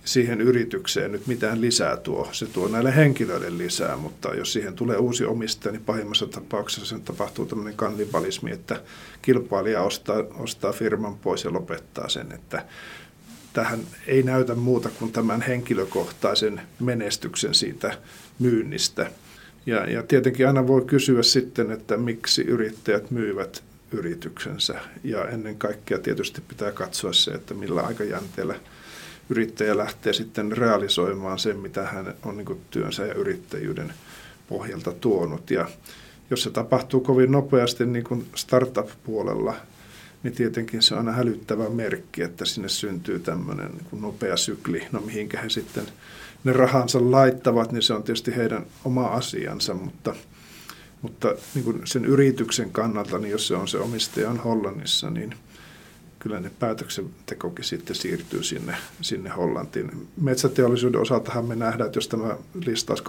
siihen 0.05 0.41
yritykseen 0.41 1.13
nyt 1.13 1.27
mitään 1.27 1.61
lisää 1.61 1.97
tuo. 1.97 2.29
Se 2.33 2.47
tuo 2.47 2.69
näille 2.69 2.97
henkilöille 2.97 3.59
lisää, 3.59 3.97
mutta 3.97 4.35
jos 4.35 4.53
siihen 4.53 4.75
tulee 4.75 4.97
uusi 4.97 5.25
omistaja, 5.25 5.73
niin 5.73 5.85
pahimmassa 5.85 6.27
tapauksessa 6.27 6.87
sen 6.87 7.03
tapahtuu 7.03 7.47
tämmöinen 7.47 7.77
kannibalismi, 7.77 8.51
että 8.51 8.81
kilpailija 9.23 9.83
ostaa, 9.83 10.25
ostaa 10.39 10.73
firman 10.73 11.19
pois 11.19 11.45
ja 11.45 11.53
lopettaa 11.53 12.09
sen, 12.09 12.33
että 12.33 12.65
tähän 13.57 13.81
ei 14.07 14.23
näytä 14.23 14.55
muuta 14.55 14.89
kuin 14.99 15.13
tämän 15.13 15.43
henkilökohtaisen 15.43 16.61
menestyksen 16.81 17.55
siitä 17.55 17.99
myynnistä. 18.39 19.11
Ja, 19.67 19.91
ja 19.91 20.03
tietenkin 20.03 20.47
aina 20.47 20.67
voi 20.67 20.85
kysyä 20.85 21.23
sitten, 21.23 21.71
että 21.71 21.97
miksi 21.97 22.43
yrittäjät 22.43 23.11
myyvät 23.11 23.63
yrityksensä. 23.93 24.81
Ja 25.05 25.29
ennen 25.29 25.57
kaikkea 25.57 25.99
tietysti 25.99 26.41
pitää 26.49 26.73
katsoa 26.73 27.13
se, 27.13 27.31
että 27.31 27.55
millä 27.55 27.81
aikajänteellä 27.81 28.55
yrittäjä 29.31 29.77
lähtee 29.77 30.13
sitten 30.13 30.53
realisoimaan 30.53 31.39
sen, 31.39 31.59
mitä 31.59 31.87
hän 31.87 32.15
on 32.25 32.37
niin 32.37 32.61
työnsä 32.71 33.07
ja 33.07 33.15
yrittäjyyden 33.15 33.93
pohjalta 34.49 34.93
tuonut. 34.93 35.51
Ja 35.51 35.69
jos 36.31 36.43
se 36.43 36.51
tapahtuu 36.51 37.01
kovin 37.01 37.33
nopeasti 37.33 37.87
niin 37.87 38.05
kuin 38.05 38.27
startup-puolella, 38.35 39.55
niin 40.23 40.35
tietenkin 40.35 40.83
se 40.83 40.95
on 40.95 40.99
aina 40.99 41.13
hälyttävä 41.13 41.69
merkki, 41.69 42.23
että 42.23 42.45
sinne 42.45 42.69
syntyy 42.69 43.19
tämmöinen 43.19 43.71
niin 43.73 44.03
nopea 44.03 44.37
sykli. 44.37 44.87
No 44.93 45.01
mihinkä 45.01 45.41
he 45.41 45.49
sitten 45.49 45.87
ne 46.45 46.53
rahansa 46.53 47.11
laittavat, 47.11 47.73
niin 47.73 47.83
se 47.83 47.95
on 47.95 48.03
tietysti 48.03 48.37
heidän 48.37 48.67
oma 48.85 49.07
asiansa, 49.07 49.75
mutta, 49.75 50.15
mutta 51.03 51.35
niin 51.55 51.65
kuin 51.65 51.81
sen 51.85 52.05
yrityksen 52.05 52.71
kannalta, 52.73 53.19
niin 53.19 53.31
jos 53.31 53.49
se 53.49 53.55
on 53.57 53.69
se 53.69 53.79
omistaja 53.79 54.31
on 54.31 54.39
Hollannissa, 54.39 55.11
niin 55.11 55.35
kyllä 56.19 56.41
ne 56.41 56.51
päätöksentekokin 56.59 57.65
sitten 57.65 57.97
siirtyy 57.97 58.43
sinne, 58.43 58.77
sinne 59.01 59.31
Hollantiin. 59.31 60.09
Metsäteollisuuden 60.21 61.01
osaltahan 61.01 61.45
me 61.45 61.57
nähdään, 61.57 61.87
että 61.87 61.97
jos 61.97 62.09
tämä 62.09 62.37
listaus 62.67 63.05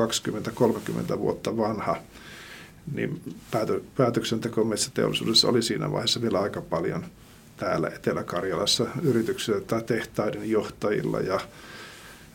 20-30 1.14 1.20
vuotta 1.20 1.58
vanha, 1.58 1.96
niin 2.94 3.36
päätö, 3.52 3.82
päätöksenteko 3.98 4.64
metsäteollisuudessa 4.64 5.48
oli 5.48 5.62
siinä 5.62 5.92
vaiheessa 5.92 6.22
vielä 6.22 6.40
aika 6.40 6.62
paljon 6.62 7.06
täällä 7.58 7.88
Etelä-Karjalassa 7.88 8.86
yrityksillä 9.02 9.62
tai 9.62 9.84
tehtaiden 9.84 10.50
johtajilla 10.50 11.20
ja 11.20 11.40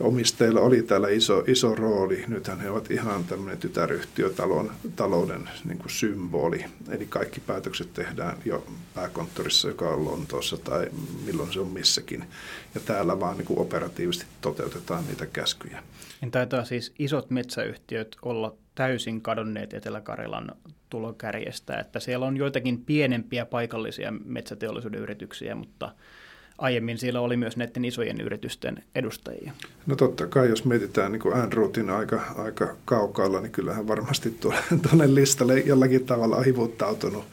omistajilla 0.01 0.61
oli 0.61 0.83
täällä 0.83 1.09
iso, 1.09 1.45
iso 1.47 1.75
rooli. 1.75 2.25
Nythän 2.29 2.61
he 2.61 2.71
ovat 2.71 2.91
ihan 2.91 3.25
tämmöinen 3.25 3.59
tytäryhtiötalon 3.59 4.73
talouden 4.97 5.49
niin 5.65 5.79
kuin 5.79 5.91
symboli. 5.91 6.65
Eli 6.91 7.07
kaikki 7.07 7.41
päätökset 7.41 7.95
tehdään 7.95 8.37
jo 8.45 8.67
pääkonttorissa, 8.95 9.69
joka 9.69 9.89
on 9.89 10.05
Lontoossa 10.05 10.57
tai 10.57 10.89
milloin 11.27 11.53
se 11.53 11.61
on 11.61 11.69
missäkin. 11.69 12.25
Ja 12.75 12.81
täällä 12.81 13.21
vaan 13.21 13.39
niin 13.39 13.47
kuin 13.47 13.59
operatiivisesti 13.59 14.27
toteutetaan 14.41 15.05
niitä 15.07 15.27
käskyjä. 15.27 15.83
Niin 16.21 16.31
taitaa 16.31 16.65
siis 16.65 16.93
isot 16.99 17.31
metsäyhtiöt 17.31 18.17
olla 18.23 18.55
täysin 18.75 19.21
kadonneet 19.21 19.75
Etelä-Karjalan 19.75 20.53
tulokärjestä, 20.91 21.79
että 21.79 22.01
siellä 22.01 22.27
on 22.27 22.37
joitakin 22.37 22.85
pienempiä 22.85 23.47
paikallisia 23.47 24.13
metsäteollisuuden 24.25 25.01
yrityksiä, 25.01 25.55
mutta 25.55 25.93
aiemmin 26.59 26.99
siellä 26.99 27.21
oli 27.21 27.37
myös 27.37 27.57
näiden 27.57 27.85
isojen 27.85 28.21
yritysten 28.21 28.85
edustajia. 28.95 29.53
No 29.87 29.97
totta 29.97 30.27
kai, 30.27 30.49
jos 30.49 30.65
mietitään 30.65 31.13
niin 31.13 31.21
kuin 31.21 31.35
Andrewtin 31.35 31.91
aika, 31.91 32.23
aika 32.37 32.77
kaukaalla, 32.85 33.41
niin 33.41 33.53
kyllähän 33.53 33.89
varmasti 33.89 34.31
tuonne 34.83 35.15
listalle 35.15 35.61
jollakin 35.61 36.07
tavalla 36.07 36.37
on 36.37 36.45
hivuttautunut 36.45 37.25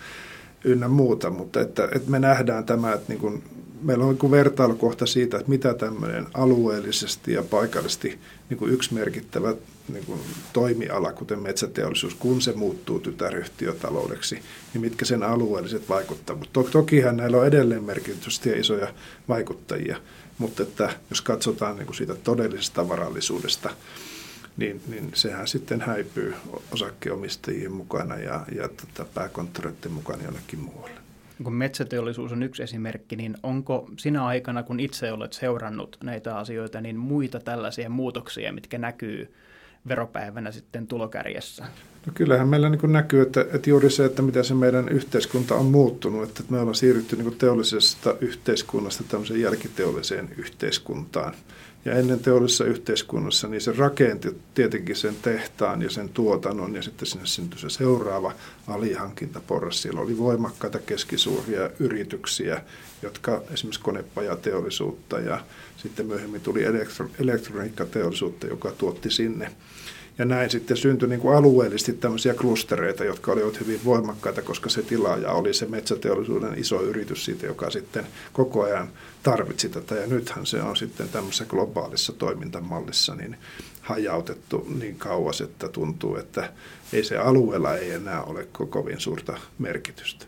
ynnä 0.63 0.87
muuta, 0.87 1.29
mutta 1.29 1.61
että, 1.61 1.89
että 1.95 2.11
me 2.11 2.19
nähdään 2.19 2.65
tämä, 2.65 2.93
että 2.93 3.05
niin 3.13 3.19
kuin 3.19 3.43
meillä 3.81 4.05
on 4.05 4.17
niin 4.21 4.31
vertailukohta 4.31 5.05
siitä, 5.05 5.37
että 5.37 5.49
mitä 5.49 5.73
tämmöinen 5.73 6.27
alueellisesti 6.33 7.33
ja 7.33 7.43
paikallisesti 7.43 8.19
niin 8.49 8.57
kuin 8.57 8.73
yksi 8.73 8.93
merkittävä 8.93 9.55
niin 9.89 10.05
kuin 10.05 10.19
toimiala, 10.53 11.13
kuten 11.13 11.39
metsäteollisuus, 11.39 12.15
kun 12.15 12.41
se 12.41 12.53
muuttuu 12.53 12.99
tytäryhtiötaloudeksi, 12.99 14.39
niin 14.73 14.81
mitkä 14.81 15.05
sen 15.05 15.23
alueelliset 15.23 15.89
vaikuttavat. 15.89 16.49
Tokihan 16.71 17.17
näillä 17.17 17.37
on 17.37 17.47
edelleen 17.47 17.83
merkitystä 17.83 18.49
ja 18.49 18.59
isoja 18.59 18.93
vaikuttajia, 19.27 19.97
mutta 20.37 20.63
että 20.63 20.89
jos 21.09 21.21
katsotaan 21.21 21.75
niin 21.75 21.85
kuin 21.85 21.95
siitä 21.95 22.15
todellisesta 22.15 22.89
varallisuudesta, 22.89 23.69
niin, 24.57 24.81
niin 24.87 25.11
sehän 25.13 25.47
sitten 25.47 25.81
häipyy 25.81 26.35
osakkeomistajien 26.71 27.71
mukana 27.71 28.15
ja, 28.15 28.45
ja 28.55 28.67
tota, 28.67 29.05
pääkonttoreiden 29.13 29.91
mukana 29.91 30.23
jonnekin 30.23 30.59
muualle 30.59 31.08
kun 31.43 31.53
metsäteollisuus 31.53 32.31
on 32.31 32.43
yksi 32.43 32.63
esimerkki, 32.63 33.15
niin 33.15 33.37
onko 33.43 33.89
sinä 33.97 34.25
aikana, 34.25 34.63
kun 34.63 34.79
itse 34.79 35.11
olet 35.11 35.33
seurannut 35.33 35.97
näitä 36.03 36.37
asioita, 36.37 36.81
niin 36.81 36.97
muita 36.97 37.39
tällaisia 37.39 37.89
muutoksia, 37.89 38.53
mitkä 38.53 38.77
näkyy 38.77 39.33
veropäivänä 39.87 40.51
sitten 40.51 40.87
tulokärjessä? 40.87 41.65
No 42.05 42.13
kyllähän 42.15 42.47
meillä 42.47 42.69
niin 42.69 42.91
näkyy, 42.91 43.21
että, 43.21 43.45
että 43.53 43.69
juuri 43.69 43.89
se, 43.89 44.05
että 44.05 44.21
miten 44.21 44.45
se 44.45 44.53
meidän 44.53 44.89
yhteiskunta 44.89 45.55
on 45.55 45.65
muuttunut, 45.65 46.23
että 46.23 46.43
me 46.49 46.59
ollaan 46.59 46.75
siirrytty 46.75 47.15
niin 47.15 47.37
teollisesta 47.37 48.15
yhteiskunnasta 48.21 49.03
tämmöiseen 49.03 49.41
jälkiteolliseen 49.41 50.29
yhteiskuntaan– 50.37 51.33
ja 51.85 51.93
ennen 51.93 52.19
teollisessa 52.19 52.65
yhteiskunnassa 52.65 53.47
niin 53.47 53.61
se 53.61 53.71
rakenti 53.71 54.35
tietenkin 54.53 54.95
sen 54.95 55.15
tehtaan 55.21 55.81
ja 55.81 55.89
sen 55.89 56.09
tuotannon 56.09 56.75
ja 56.75 56.81
sitten 56.81 57.07
sinne 57.07 57.25
syntyi 57.25 57.59
se 57.59 57.69
seuraava 57.69 58.33
alihankintaporras. 58.67 59.81
Siellä 59.81 60.01
oli 60.01 60.17
voimakkaita 60.17 60.79
keskisuuria 60.79 61.69
yrityksiä, 61.79 62.63
jotka 63.01 63.41
esimerkiksi 63.53 63.81
konepajateollisuutta 63.81 65.19
ja 65.19 65.43
sitten 65.77 66.05
myöhemmin 66.05 66.41
tuli 66.41 66.65
elektro- 66.65 67.09
elektroniikkateollisuutta, 67.19 68.47
joka 68.47 68.71
tuotti 68.71 69.11
sinne 69.11 69.51
ja 70.19 70.25
näin 70.25 70.49
sitten 70.49 70.77
syntyi 70.77 71.09
niin 71.09 71.19
kuin 71.19 71.37
alueellisesti 71.37 71.93
tämmöisiä 71.93 72.33
klustereita, 72.33 73.03
jotka 73.03 73.31
olivat 73.31 73.59
hyvin 73.59 73.79
voimakkaita, 73.85 74.41
koska 74.41 74.69
se 74.69 74.81
tilaaja 74.81 75.31
oli 75.31 75.53
se 75.53 75.65
metsäteollisuuden 75.65 76.59
iso 76.59 76.81
yritys 76.81 77.25
siitä, 77.25 77.45
joka 77.45 77.69
sitten 77.69 78.07
koko 78.33 78.63
ajan 78.63 78.89
tarvitsi 79.23 79.69
tätä. 79.69 79.95
Ja 79.95 80.07
nythän 80.07 80.45
se 80.45 80.61
on 80.61 80.77
sitten 80.77 81.09
tämmöisessä 81.09 81.45
globaalissa 81.45 82.13
toimintamallissa 82.13 83.15
niin 83.15 83.37
hajautettu 83.81 84.67
niin 84.79 84.95
kauas, 84.95 85.41
että 85.41 85.67
tuntuu, 85.67 86.15
että 86.15 86.53
ei 86.93 87.03
se 87.03 87.17
alueella 87.17 87.75
ei 87.75 87.91
enää 87.91 88.23
ole 88.23 88.47
kovin 88.69 88.99
suurta 88.99 89.37
merkitystä. 89.59 90.25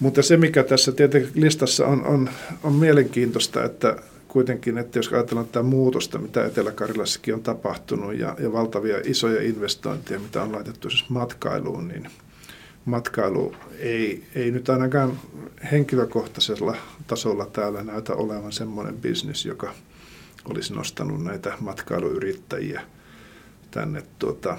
Mutta 0.00 0.22
se, 0.22 0.36
mikä 0.36 0.62
tässä 0.62 0.92
tietenkin 0.92 1.42
listassa 1.42 1.86
on, 1.86 2.06
on, 2.06 2.30
on 2.62 2.74
mielenkiintoista, 2.74 3.64
että 3.64 3.96
kuitenkin, 4.32 4.78
että 4.78 4.98
jos 4.98 5.12
ajatellaan 5.12 5.46
tätä 5.46 5.62
muutosta, 5.62 6.18
mitä 6.18 6.46
Etelä-Karjalassakin 6.46 7.34
on 7.34 7.42
tapahtunut 7.42 8.18
ja, 8.18 8.36
ja 8.38 8.52
valtavia 8.52 9.00
isoja 9.04 9.42
investointeja, 9.42 10.20
mitä 10.20 10.42
on 10.42 10.52
laitettu 10.52 10.90
siis 10.90 11.10
matkailuun, 11.10 11.88
niin 11.88 12.10
matkailu 12.84 13.54
ei, 13.78 14.24
ei 14.34 14.50
nyt 14.50 14.68
ainakaan 14.68 15.20
henkilökohtaisella 15.72 16.76
tasolla 17.06 17.46
täällä 17.46 17.82
näytä 17.82 18.14
olevan 18.14 18.52
semmoinen 18.52 18.96
bisnis, 18.96 19.46
joka 19.46 19.74
olisi 20.44 20.74
nostanut 20.74 21.24
näitä 21.24 21.52
matkailuyrittäjiä 21.60 22.80
tänne 23.70 24.02
tuota, 24.18 24.58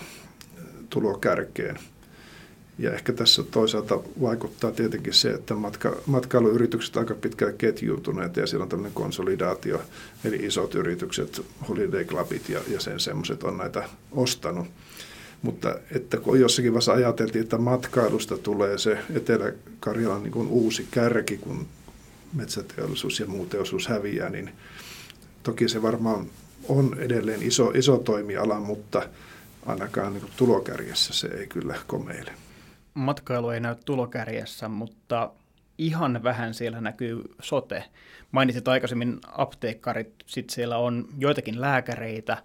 tulokärkeen. 0.90 1.80
Ja 2.78 2.94
ehkä 2.94 3.14
tässä 3.14 3.44
toisaalta 3.44 4.00
vaikuttaa 4.22 4.72
tietenkin 4.72 5.14
se, 5.14 5.32
että 5.32 5.56
matka, 5.56 5.98
matkailuyritykset 6.06 6.98
aika 6.98 7.14
pitkään 7.16 7.58
ketjuuntuneet 7.58 8.38
ja 8.38 8.48
siellä 8.48 8.64
on 8.64 8.70
tämmöinen 8.70 8.94
konsolidaatio, 8.94 9.82
eli 10.26 10.36
isot 10.36 10.76
yritykset, 10.76 11.42
holiday 11.70 12.06
clubit 12.06 12.50
ja, 12.50 12.60
ja 12.68 12.80
sen 12.80 13.00
semmoiset 13.00 13.44
on 13.44 13.58
näitä 13.58 13.90
ostanut. 14.12 14.68
Mutta 15.42 15.76
että 15.96 16.18
kun 16.18 16.40
jossakin 16.40 16.72
vaiheessa 16.72 16.94
ajateltiin, 16.94 17.44
että 17.44 17.58
matkailusta 17.58 18.38
tulee 18.38 18.78
se 18.78 18.98
Etelä-Karjalan 19.14 20.24
niin 20.24 20.34
uusi 20.36 20.88
kärki, 20.92 21.38
kun 21.38 21.68
metsäteollisuus 22.34 23.20
ja 23.20 23.28
muu 23.28 23.46
teollisuus 23.46 23.88
häviää, 23.88 24.30
niin 24.30 24.52
toki 25.44 25.70
se 25.70 25.82
varmaan 25.82 26.26
on 26.70 26.96
edelleen 27.00 27.44
iso, 27.44 27.72
iso 27.76 27.98
toimiala, 27.98 28.60
mutta 28.60 29.10
ainakaan 29.66 30.14
niin 30.14 30.32
tulokärjessä 30.38 31.14
se 31.14 31.28
ei 31.28 31.48
kyllä 31.48 31.76
komeile. 31.88 32.32
Matkailu 32.94 33.50
ei 33.50 33.60
näy 33.60 33.76
tulokärjessä, 33.86 34.70
mutta 34.70 35.32
ihan 35.78 36.24
vähän 36.24 36.54
siellä 36.54 36.82
näkyy 36.82 37.22
sote. 37.42 37.84
Mainitsit 38.32 38.68
aikaisemmin 38.68 39.20
apteekkarit, 39.38 40.14
sitten 40.26 40.56
siellä 40.56 40.78
on 40.78 41.08
joitakin 41.18 41.62
lääkäreitä 41.62 42.38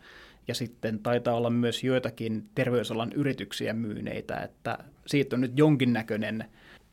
ja 0.49 0.55
sitten 0.55 0.99
taitaa 0.99 1.35
olla 1.35 1.51
myös 1.51 1.85
joitakin 1.85 2.45
terveysalan 2.55 3.13
yrityksiä 3.13 3.73
myyneitä, 3.73 4.37
että 4.37 4.79
siitä 5.07 5.37
on 5.37 5.41
nyt 5.41 5.59
jonkinnäköinen 5.59 6.45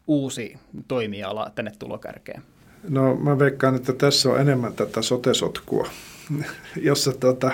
uusi 0.07 0.57
toimiala 0.87 1.51
tänne 1.55 1.71
tulokärkeen. 1.79 2.41
No 2.89 3.15
mä 3.15 3.39
veikkaan, 3.39 3.75
että 3.75 3.93
tässä 3.93 4.29
on 4.29 4.41
enemmän 4.41 4.73
tätä 4.73 5.01
sotesotkua, 5.01 5.87
jossa 6.75 7.11
tota, 7.11 7.51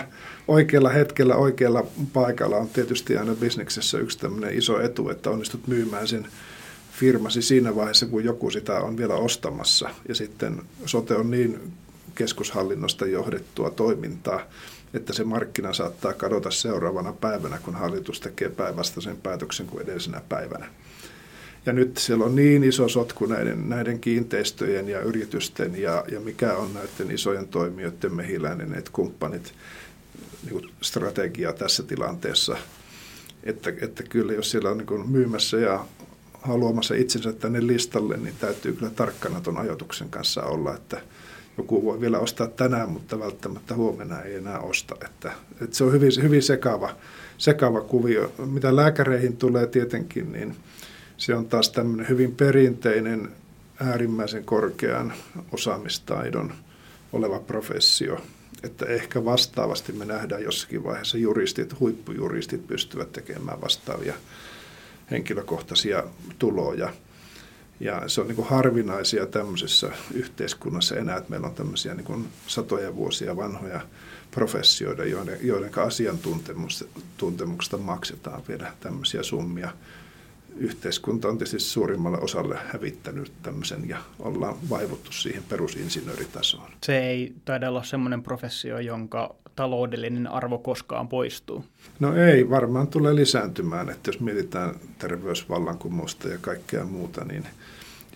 oikealla 0.49 0.89
hetkellä, 0.89 1.35
oikealla 1.35 1.85
paikalla 2.13 2.57
on 2.57 2.69
tietysti 2.69 3.17
aina 3.17 3.35
bisneksessä 3.35 3.97
yksi 3.97 4.19
tämmöinen 4.19 4.57
iso 4.57 4.81
etu, 4.81 5.09
että 5.09 5.29
onnistut 5.29 5.67
myymään 5.67 6.07
sen 6.07 6.27
firmasi 6.91 7.41
siinä 7.41 7.75
vaiheessa, 7.75 8.05
kun 8.05 8.23
joku 8.23 8.49
sitä 8.49 8.79
on 8.79 8.97
vielä 8.97 9.13
ostamassa. 9.13 9.89
Ja 10.07 10.15
sitten 10.15 10.61
sote 10.85 11.15
on 11.15 11.31
niin 11.31 11.73
keskushallinnosta 12.15 13.05
johdettua 13.05 13.69
toimintaa, 13.69 14.41
että 14.93 15.13
se 15.13 15.23
markkina 15.23 15.73
saattaa 15.73 16.13
kadota 16.13 16.51
seuraavana 16.51 17.13
päivänä, 17.13 17.57
kun 17.57 17.75
hallitus 17.75 18.19
tekee 18.19 18.49
päinvastaisen 18.49 19.17
päätöksen 19.17 19.67
kuin 19.67 19.83
edellisenä 19.83 20.21
päivänä. 20.29 20.65
Ja 21.65 21.73
nyt 21.73 21.97
siellä 21.97 22.25
on 22.25 22.35
niin 22.35 22.63
iso 22.63 22.87
sotku 22.87 23.25
näiden, 23.25 23.69
näiden 23.69 23.99
kiinteistöjen 23.99 24.89
ja 24.89 25.01
yritysten 25.01 25.81
ja, 25.81 26.03
ja 26.11 26.19
mikä 26.19 26.53
on 26.53 26.73
näiden 26.73 27.15
isojen 27.15 27.47
toimijoiden 27.47 28.15
mehiläinen, 28.15 28.73
että 28.73 28.91
kumppanit 28.93 29.53
niin 30.45 30.71
strategia 30.81 31.53
tässä 31.53 31.83
tilanteessa, 31.83 32.57
että, 33.43 33.73
että 33.81 34.03
kyllä 34.03 34.33
jos 34.33 34.51
siellä 34.51 34.69
on 34.69 34.77
niin 34.77 35.09
myymässä 35.09 35.57
ja 35.57 35.85
haluamassa 36.41 36.95
itsensä 36.95 37.33
tänne 37.33 37.67
listalle, 37.67 38.17
niin 38.17 38.35
täytyy 38.39 38.73
kyllä 38.73 38.91
tarkkana 38.91 39.41
tuon 39.41 39.57
ajoituksen 39.57 40.09
kanssa 40.09 40.43
olla, 40.43 40.75
että 40.75 41.01
joku 41.57 41.85
voi 41.85 42.01
vielä 42.01 42.19
ostaa 42.19 42.47
tänään, 42.47 42.89
mutta 42.89 43.19
välttämättä 43.19 43.75
huomenna 43.75 44.21
ei 44.21 44.35
enää 44.35 44.59
osta. 44.59 44.95
Että, 45.05 45.31
että 45.61 45.75
se 45.75 45.83
on 45.83 45.91
hyvin, 45.91 46.11
hyvin 46.21 46.43
sekava, 46.43 46.95
sekava 47.37 47.81
kuvio. 47.81 48.33
Mitä 48.45 48.75
lääkäreihin 48.75 49.37
tulee 49.37 49.67
tietenkin, 49.67 50.31
niin 50.31 50.55
se 51.17 51.35
on 51.35 51.45
taas 51.45 51.69
tämmöinen 51.69 52.09
hyvin 52.09 52.35
perinteinen, 52.35 53.31
äärimmäisen 53.79 54.45
korkean 54.45 55.13
osaamistaidon 55.51 56.53
oleva 57.13 57.39
professio. 57.39 58.21
Että 58.63 58.85
ehkä 58.85 59.25
vastaavasti 59.25 59.91
me 59.91 60.05
nähdään 60.05 60.43
jossakin 60.43 60.83
vaiheessa 60.83 61.17
juristit, 61.17 61.79
huippujuristit 61.79 62.67
pystyvät 62.67 63.11
tekemään 63.11 63.61
vastaavia 63.61 64.13
henkilökohtaisia 65.11 66.03
tuloja. 66.39 66.93
Ja 67.79 68.09
se 68.09 68.21
on 68.21 68.27
niin 68.27 68.35
kuin 68.35 68.47
harvinaisia 68.47 69.25
tämmöisessä 69.25 69.91
yhteiskunnassa 70.13 70.95
enää, 70.95 71.17
että 71.17 71.29
meillä 71.29 71.47
on 71.47 71.55
tämmöisiä 71.55 71.93
niin 71.93 72.05
kuin 72.05 72.27
satoja 72.47 72.95
vuosia 72.95 73.37
vanhoja 73.37 73.81
professioita, 74.31 75.05
joiden, 75.05 75.37
joiden 75.41 75.71
asiantuntemuksesta 75.77 77.77
maksetaan 77.77 78.43
vielä 78.47 78.73
tämmöisiä 78.79 79.23
summia. 79.23 79.71
Yhteiskunta 80.59 81.27
on 81.27 81.37
tietysti 81.37 81.59
suurimmalle 81.59 82.17
osalle 82.17 82.57
hävittänyt 82.67 83.31
tämmöisen 83.43 83.89
ja 83.89 83.97
ollaan 84.19 84.55
vaivuttu 84.69 85.11
siihen 85.11 85.43
perusinsinööritasoon. 85.49 86.71
Se 86.83 86.99
ei 86.99 87.33
taida 87.45 87.69
olla 87.69 87.83
semmoinen 87.83 88.23
professio, 88.23 88.79
jonka 88.79 89.35
taloudellinen 89.55 90.27
arvo 90.27 90.57
koskaan 90.57 91.07
poistuu? 91.07 91.65
No 91.99 92.15
ei, 92.15 92.49
varmaan 92.49 92.87
tulee 92.87 93.15
lisääntymään, 93.15 93.89
että 93.89 94.09
jos 94.09 94.19
mietitään 94.19 94.75
terveysvallankumousta 94.97 96.27
ja 96.27 96.37
kaikkea 96.41 96.83
muuta, 96.83 97.25
niin 97.25 97.43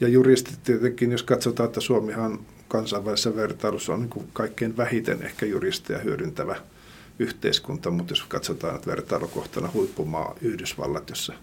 ja 0.01 0.07
juristit 0.07 0.63
tietenkin, 0.63 1.11
jos 1.11 1.23
katsotaan, 1.23 1.67
että 1.67 1.81
Suomihan 1.81 2.39
kansainvälisessä 2.67 3.35
vertailussa 3.35 3.93
on 3.93 3.99
niin 3.99 4.09
kuin 4.09 4.27
kaikkein 4.33 4.77
vähiten 4.77 5.23
ehkä 5.23 5.45
juristeja 5.45 5.99
hyödyntävä 5.99 6.55
yhteiskunta, 7.19 7.91
mutta 7.91 8.11
jos 8.11 8.23
katsotaan, 8.23 8.75
että 8.75 8.87
vertailukohtana 8.87 9.69
huippumaa 9.73 10.35
Yhdysvallat, 10.41 11.09
jossa 11.09 11.33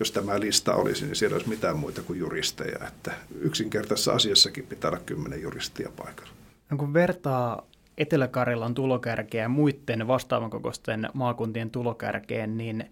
jos 0.00 0.12
tämä 0.12 0.40
lista 0.40 0.74
olisi, 0.74 1.04
niin 1.04 1.16
siellä 1.16 1.34
olisi 1.34 1.48
mitään 1.48 1.78
muita 1.78 2.02
kuin 2.02 2.18
juristeja. 2.18 2.86
Että 2.88 3.12
yksinkertaisessa 3.40 4.12
asiassakin 4.12 4.66
pitää 4.66 4.90
olla 4.90 5.00
kymmenen 5.06 5.42
juristia 5.42 5.90
paikalla. 5.96 6.30
No 6.70 6.76
kun 6.76 6.94
vertaa 6.94 7.66
Etelä-Karjalan 7.98 8.74
tulokärkeä 8.74 9.48
muiden 9.48 10.06
vastaavan 10.08 10.50
kokoisten 10.50 11.08
maakuntien 11.14 11.70
tulokärkeen, 11.70 12.56
niin 12.56 12.90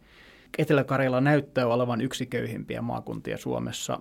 Etelä-Karjala 0.58 1.20
näyttää 1.20 1.66
olevan 1.66 2.00
yksi 2.00 2.26
köyhimpiä 2.26 2.82
maakuntia 2.82 3.38
Suomessa. 3.38 4.00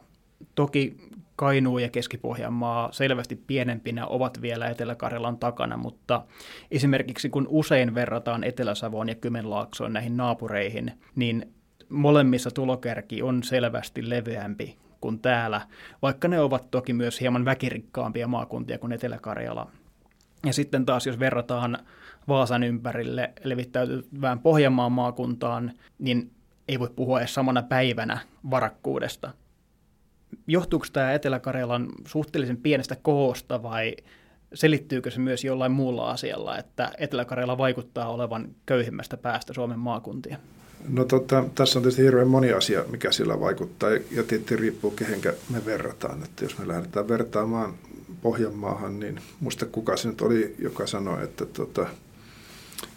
Toki 0.55 0.97
Kainuu 1.35 1.79
ja 1.79 1.89
Keski-Pohjanmaa 1.89 2.91
selvästi 2.91 3.35
pienempinä 3.35 4.07
ovat 4.07 4.41
vielä 4.41 4.69
Etelä-Karjalan 4.69 5.37
takana, 5.37 5.77
mutta 5.77 6.25
esimerkiksi 6.71 7.29
kun 7.29 7.47
usein 7.49 7.95
verrataan 7.95 8.43
Etelä-Savoon 8.43 9.09
ja 9.09 9.15
Kymenlaaksoon 9.15 9.93
näihin 9.93 10.17
naapureihin, 10.17 10.91
niin 11.15 11.53
molemmissa 11.89 12.51
tulokärki 12.51 13.21
on 13.21 13.43
selvästi 13.43 14.09
leveämpi 14.09 14.77
kuin 15.01 15.19
täällä, 15.19 15.61
vaikka 16.01 16.27
ne 16.27 16.39
ovat 16.39 16.71
toki 16.71 16.93
myös 16.93 17.21
hieman 17.21 17.45
väkirikkaampia 17.45 18.27
maakuntia 18.27 18.77
kuin 18.77 18.91
Etelä-Karjala. 18.91 19.71
Ja 20.45 20.53
sitten 20.53 20.85
taas, 20.85 21.07
jos 21.07 21.19
verrataan 21.19 21.77
Vaasan 22.27 22.63
ympärille 22.63 23.33
levittäytyvään 23.43 24.39
Pohjanmaan 24.39 24.91
maakuntaan, 24.91 25.71
niin 25.99 26.31
ei 26.67 26.79
voi 26.79 26.89
puhua 26.95 27.19
edes 27.19 27.33
samana 27.33 27.63
päivänä 27.63 28.19
varakkuudesta. 28.49 29.31
Johtuuko 30.47 30.85
tämä 30.93 31.11
Etelä-Karjalan 31.11 31.87
suhteellisen 32.05 32.57
pienestä 32.57 32.95
koosta 32.95 33.63
vai 33.63 33.95
selittyykö 34.53 35.11
se 35.11 35.19
myös 35.19 35.43
jollain 35.43 35.71
muulla 35.71 36.11
asialla, 36.11 36.57
että 36.57 36.91
Etelä-Karjala 36.97 37.57
vaikuttaa 37.57 38.09
olevan 38.09 38.47
köyhimmästä 38.65 39.17
päästä 39.17 39.53
Suomen 39.53 39.79
maakuntia? 39.79 40.37
No 40.89 41.05
tota, 41.05 41.43
tässä 41.55 41.79
on 41.79 41.83
tietysti 41.83 42.03
hirveän 42.03 42.27
moni 42.27 42.53
asia, 42.53 42.85
mikä 42.89 43.11
sillä 43.11 43.39
vaikuttaa 43.39 43.89
ja 43.89 44.23
tietysti 44.23 44.55
riippuu 44.55 44.91
kehenkä 44.91 45.33
me 45.49 45.65
verrataan. 45.65 46.23
Että 46.23 46.45
jos 46.45 46.57
me 46.57 46.67
lähdetään 46.67 47.07
vertaamaan 47.07 47.73
Pohjanmaahan, 48.21 48.99
niin 48.99 49.21
muista 49.39 49.65
kuka 49.65 49.97
se 49.97 50.07
nyt 50.07 50.21
oli, 50.21 50.55
joka 50.59 50.87
sanoi, 50.87 51.23
että 51.23 51.45
tota, 51.45 51.87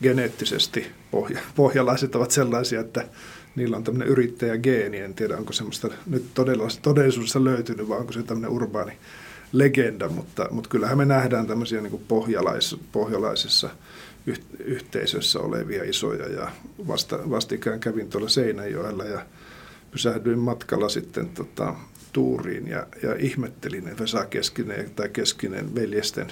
geneettisesti 0.03 0.87
pohja, 1.11 1.41
pohjalaiset 1.57 2.15
ovat 2.15 2.31
sellaisia, 2.31 2.81
että 2.81 3.09
niillä 3.57 3.77
on 3.77 3.85
tämmöinen 3.85 4.09
yrittäjägeeni. 4.09 4.99
En 4.99 5.15
tiedä, 5.15 5.37
onko 5.37 5.53
semmoista 5.53 5.89
nyt 6.07 6.25
todellisuudessa 6.83 7.45
löytynyt, 7.45 7.89
vai 7.89 7.99
onko 7.99 8.13
se 8.13 8.23
tämmöinen 8.23 8.51
urbaani 8.51 8.93
legenda, 9.53 10.09
mutta, 10.09 10.49
mutta 10.51 10.71
kyllähän 10.71 10.99
me 10.99 11.05
nähdään 11.05 11.47
tämmöisiä 11.47 11.81
niin 11.81 12.05
pohjalais, 12.09 12.77
pohjalaisissa 12.93 13.71
yhteisössä 14.59 15.41
olevia 15.41 15.85
isoja 15.85 16.29
ja 16.29 16.51
vasta, 16.89 17.31
vastikään 17.31 17.81
kävin 17.81 18.09
tuolla 18.09 18.29
Seinäjoella 18.29 19.05
ja 19.05 19.27
pysähdyin 19.91 20.39
matkalla 20.39 20.89
sitten 20.89 21.29
tota, 21.29 21.75
tuuriin 22.13 22.69
ja, 22.69 22.87
ja 23.03 23.15
ihmettelin, 23.19 23.89
että 23.89 24.03
Vesa 24.03 24.27
Keskinen 24.27 24.91
tai 24.91 25.09
Keskinen 25.09 25.75
veljesten 25.75 26.27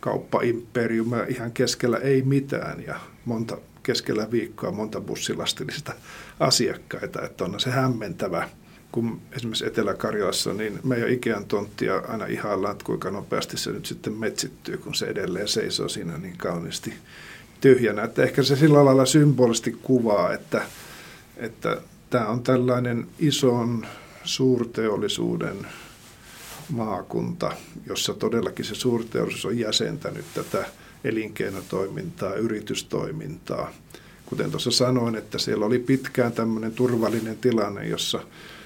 kauppaimperium 0.00 1.10
ihan 1.28 1.52
keskellä 1.52 1.96
ei 1.96 2.22
mitään 2.22 2.84
ja 2.86 3.00
monta 3.24 3.58
keskellä 3.82 4.30
viikkoa 4.30 4.72
monta 4.72 5.00
bussilastillista 5.00 5.92
asiakkaita, 6.40 7.22
että 7.22 7.44
on 7.44 7.60
se 7.60 7.70
hämmentävä. 7.70 8.48
Kun 8.94 9.20
esimerkiksi 9.32 9.66
Etelä-Karjalassa, 9.66 10.52
niin 10.52 10.80
meidän 10.84 11.10
Ikean 11.10 11.44
tonttia 11.44 12.02
aina 12.08 12.26
ihaillaan, 12.26 12.72
että 12.72 12.84
kuinka 12.84 13.10
nopeasti 13.10 13.56
se 13.56 13.72
nyt 13.72 13.86
sitten 13.86 14.12
metsittyy, 14.12 14.76
kun 14.76 14.94
se 14.94 15.06
edelleen 15.06 15.48
seisoo 15.48 15.88
siinä 15.88 16.18
niin 16.18 16.36
kauniisti 16.36 16.94
tyhjänä. 17.60 18.02
Että 18.02 18.22
ehkä 18.22 18.42
se 18.42 18.56
sillä 18.56 18.84
lailla 18.84 19.06
symbolisesti 19.06 19.76
kuvaa, 19.82 20.32
että, 20.32 20.62
että 21.36 21.80
tämä 22.10 22.26
on 22.26 22.42
tällainen 22.42 23.06
ison 23.18 23.86
suurteollisuuden 24.24 25.66
maakunta, 26.68 27.52
jossa 27.86 28.14
todellakin 28.14 28.64
se 28.64 28.74
suurteollisuus 28.74 29.44
on 29.44 29.58
jäsentänyt 29.58 30.24
tätä 30.34 30.66
elinkeinotoimintaa, 31.04 32.34
yritystoimintaa. 32.34 33.72
Kuten 34.26 34.50
tuossa 34.50 34.70
sanoin, 34.70 35.14
että 35.14 35.38
siellä 35.38 35.66
oli 35.66 35.78
pitkään 35.78 36.32
tämmöinen 36.32 36.72
turvallinen 36.72 37.36
tilanne, 37.36 37.88
jossa 37.88 38.20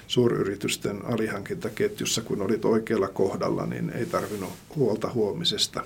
suuryritysten 0.09 1.05
alihankintaketjussa, 1.05 2.21
kun 2.21 2.41
olit 2.41 2.65
oikealla 2.65 3.07
kohdalla, 3.07 3.65
niin 3.65 3.89
ei 3.89 4.05
tarvinnut 4.05 4.49
huolta 4.75 5.09
huomisesta. 5.13 5.83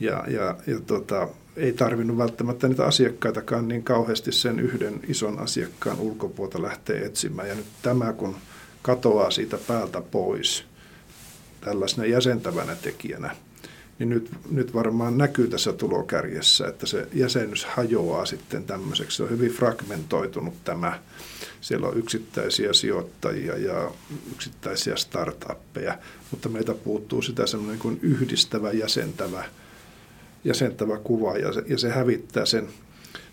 Ja, 0.00 0.24
ja, 0.28 0.56
ja 0.66 0.80
tota, 0.86 1.28
ei 1.56 1.72
tarvinnut 1.72 2.18
välttämättä 2.18 2.68
niitä 2.68 2.84
asiakkaitakaan 2.84 3.68
niin 3.68 3.82
kauheasti 3.82 4.32
sen 4.32 4.60
yhden 4.60 5.00
ison 5.08 5.38
asiakkaan 5.38 6.00
ulkopuolta 6.00 6.62
lähteä 6.62 7.06
etsimään. 7.06 7.48
Ja 7.48 7.54
nyt 7.54 7.66
tämä, 7.82 8.12
kun 8.12 8.36
katoaa 8.82 9.30
siitä 9.30 9.58
päältä 9.68 10.00
pois 10.00 10.64
tällaisena 11.60 12.06
jäsentävänä 12.06 12.74
tekijänä, 12.74 13.36
niin 14.02 14.14
nyt, 14.14 14.30
nyt 14.50 14.74
varmaan 14.74 15.18
näkyy 15.18 15.48
tässä 15.48 15.72
tulokärjessä, 15.72 16.66
että 16.66 16.86
se 16.86 17.08
jäsenys 17.12 17.64
hajoaa 17.64 18.26
sitten 18.26 18.64
tämmöiseksi. 18.64 19.16
Se 19.16 19.22
on 19.22 19.30
hyvin 19.30 19.50
fragmentoitunut 19.50 20.54
tämä. 20.64 21.02
Siellä 21.60 21.88
on 21.88 21.96
yksittäisiä 21.96 22.72
sijoittajia 22.72 23.58
ja 23.58 23.90
yksittäisiä 24.32 24.96
startuppeja, 24.96 25.98
mutta 26.30 26.48
meitä 26.48 26.74
puuttuu 26.74 27.22
sitä 27.22 27.46
semmoinen 27.46 27.78
kuin 27.78 27.98
yhdistävä, 28.02 28.72
jäsentävä, 28.72 29.44
jäsentävä 30.44 30.98
kuva 30.98 31.36
ja 31.36 31.52
se, 31.52 31.62
ja 31.66 31.78
se 31.78 31.90
hävittää 31.90 32.46
sen, 32.46 32.68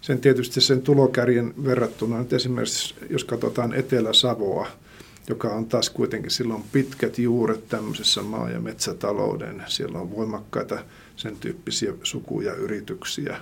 sen 0.02 0.20
tietysti 0.20 0.62
sen 0.62 0.82
tulokärjen 0.82 1.54
verrattuna. 1.66 2.20
Nyt 2.20 2.34
esimerkiksi 2.34 2.96
jos 3.10 3.24
katsotaan 3.24 3.74
Etelä-Savoa, 3.74 4.68
joka 5.30 5.48
on 5.48 5.66
taas 5.66 5.90
kuitenkin, 5.90 6.32
silloin 6.32 6.64
pitkät 6.72 7.18
juuret 7.18 7.68
tämmöisessä 7.68 8.22
maa- 8.22 8.50
ja 8.50 8.60
metsätalouden. 8.60 9.64
Siellä 9.68 10.00
on 10.00 10.12
voimakkaita 10.12 10.80
sen 11.16 11.38
tyyppisiä 11.38 11.94
sukuja 12.04 12.54
yrityksiä. 12.54 13.38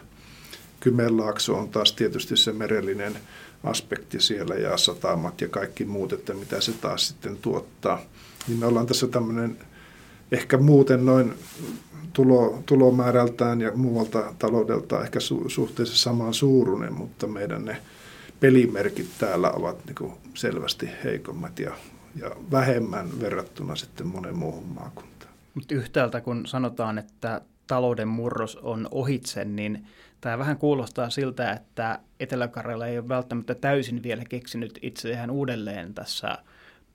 Kymenlaakso 0.80 1.58
on 1.58 1.69
taas 1.69 1.93
tietysti 1.93 2.38
se 2.38 2.54
merellinen 2.54 3.17
aspekti 3.63 4.21
siellä 4.21 4.56
ja 4.56 4.78
satamat 4.78 5.41
ja 5.41 5.47
kaikki 5.47 5.86
muut, 5.86 6.13
että 6.13 6.34
mitä 6.34 6.62
se 6.62 6.71
taas 6.71 7.08
sitten 7.08 7.38
tuottaa. 7.38 8.02
Niin 8.47 8.60
me 8.60 8.65
ollaan 8.65 8.88
tässä 8.88 9.08
tämmöinen 9.08 9.58
ehkä 10.32 10.58
muuten 10.58 11.06
noin 11.06 11.34
tulo, 12.13 12.63
tulomäärältään 12.65 13.62
ja 13.62 13.71
muualta 13.76 14.34
taloudelta 14.39 15.04
ehkä 15.04 15.19
su, 15.19 15.43
suhteessa 15.47 15.97
samaan 15.97 16.34
suuruinen, 16.34 16.93
mutta 16.93 17.28
meidän 17.28 17.65
ne 17.65 17.82
pelimerkit 18.39 19.10
täällä 19.19 19.52
ovat 19.52 19.86
niin 19.86 19.95
kuin 19.95 20.13
selvästi 20.34 20.89
heikommat 21.04 21.60
ja, 21.60 21.71
ja 22.15 22.32
vähemmän 22.52 23.21
verrattuna 23.21 23.76
sitten 23.76 24.08
monen 24.08 24.38
muuhun 24.38 24.65
maakuntaan. 24.65 25.34
Mutta 25.54 25.76
yhtäältä 25.76 26.21
kun 26.21 26.45
sanotaan, 26.45 26.97
että 26.97 27.41
talouden 27.67 28.08
murros 28.08 28.56
on 28.56 28.88
ohitse, 28.91 29.45
niin 29.45 29.86
tämä 30.21 30.38
vähän 30.38 30.58
kuulostaa 30.58 31.10
siltä, 31.10 31.52
että 31.52 32.00
Etelä-Karjala 32.19 32.88
ei 32.88 33.00
ole 33.00 33.08
välttämättä 33.08 33.56
täysin 33.56 34.04
vielä 34.04 34.23
keksinyt 34.30 34.80
itseään 34.82 35.32
uudelleen 35.32 35.93
tässä 35.93 36.38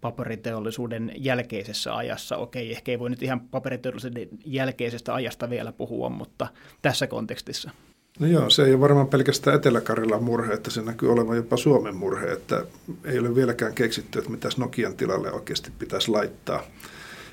paperiteollisuuden 0.01 1.13
jälkeisessä 1.17 1.97
ajassa. 1.97 2.37
Okei, 2.37 2.73
ehkä 2.73 2.93
ei 2.93 2.99
voi 2.99 3.11
nyt 3.11 3.23
ihan 3.23 3.41
paperiteollisuuden 3.41 4.29
jälkeisestä 4.45 5.15
ajasta 5.15 5.51
vielä 5.51 5.73
puhua, 5.73 6.09
mutta 6.09 6.47
tässä 6.83 7.07
kontekstissa. 7.07 7.71
No 8.19 8.27
joo, 8.27 8.51
se 8.51 8.65
ei 8.65 8.73
ole 8.73 8.81
varmaan 8.81 9.09
pelkästään 9.09 9.57
Etelä-Karjalan 9.57 10.23
murhe, 10.23 10.53
että 10.53 10.71
se 10.71 10.83
näkyy 10.83 11.13
olevan 11.13 11.37
jopa 11.37 11.57
Suomen 11.57 11.97
murhe, 11.97 12.33
että 12.33 12.65
ei 13.05 13.19
ole 13.19 13.35
vieläkään 13.35 13.75
keksitty, 13.75 14.19
että 14.19 14.31
mitä 14.31 14.49
Nokian 14.57 14.97
tilalle 14.97 15.33
oikeasti 15.33 15.71
pitäisi 15.79 16.11
laittaa. 16.11 16.63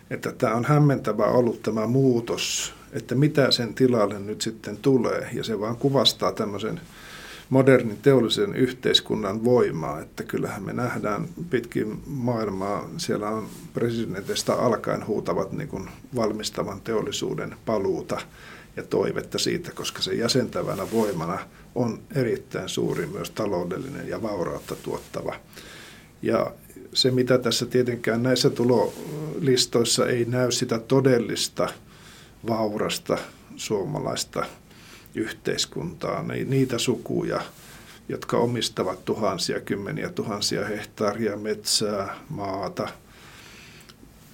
Että 0.10 0.32
tämä 0.32 0.56
on 0.56 0.66
hämmentävä 0.66 1.26
ollut 1.26 1.62
tämä 1.62 1.88
muutos, 1.88 2.74
että 2.92 3.16
mitä 3.16 3.52
sen 3.52 3.74
tilalle 3.74 4.20
nyt 4.20 4.42
sitten 4.42 4.78
tulee, 4.78 5.30
ja 5.34 5.44
se 5.44 5.60
vaan 5.60 5.78
kuvastaa 5.78 6.32
tämmöisen 6.32 6.82
modernin 7.50 7.98
teollisen 8.02 8.56
yhteiskunnan 8.56 9.44
voimaa, 9.44 10.02
että 10.02 10.24
kyllähän 10.24 10.64
me 10.64 10.74
nähdään 10.74 11.28
pitkin 11.50 12.02
maailmaa, 12.08 12.90
siellä 12.98 13.30
on 13.30 13.48
presidentistä 13.74 14.54
alkaen 14.54 15.08
huutavat 15.08 15.52
niin 15.52 15.70
kuin 15.70 15.90
valmistavan 16.16 16.82
teollisuuden 16.82 17.56
paluuta, 17.66 18.22
ja 18.76 18.84
toivetta 18.84 19.40
siitä, 19.40 19.72
koska 19.72 20.02
se 20.02 20.14
jäsentävänä 20.14 20.92
voimana 20.92 21.40
on 21.76 22.00
erittäin 22.16 22.70
suuri 22.70 23.06
myös 23.06 23.30
taloudellinen 23.30 24.08
ja 24.08 24.22
vaurautta 24.22 24.76
tuottava. 24.76 25.36
Ja 26.22 26.54
se, 26.94 27.12
mitä 27.12 27.38
tässä 27.38 27.66
tietenkään 27.66 28.24
näissä 28.24 28.50
tulolistoissa 28.50 30.08
ei 30.08 30.26
näy 30.26 30.52
sitä 30.52 30.80
todellista 30.80 31.70
vaurasta 32.48 33.18
suomalaista 33.56 34.46
yhteiskuntaa, 35.16 36.24
niin 36.24 36.50
niitä 36.50 36.78
sukuja, 36.78 37.42
jotka 38.10 38.38
omistavat 38.38 39.06
tuhansia, 39.06 39.60
kymmeniä 39.60 40.10
tuhansia 40.10 40.66
hehtaaria 40.66 41.38
metsää, 41.38 42.16
maata– 42.30 42.88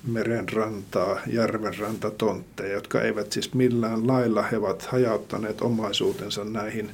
merenrantaa, 0.08 1.20
tontteja, 2.18 2.74
jotka 2.74 3.02
eivät 3.02 3.32
siis 3.32 3.54
millään 3.54 4.08
lailla, 4.08 4.42
he 4.42 4.58
ovat 4.58 4.86
hajauttaneet 4.86 5.62
omaisuutensa 5.62 6.44
näihin 6.44 6.92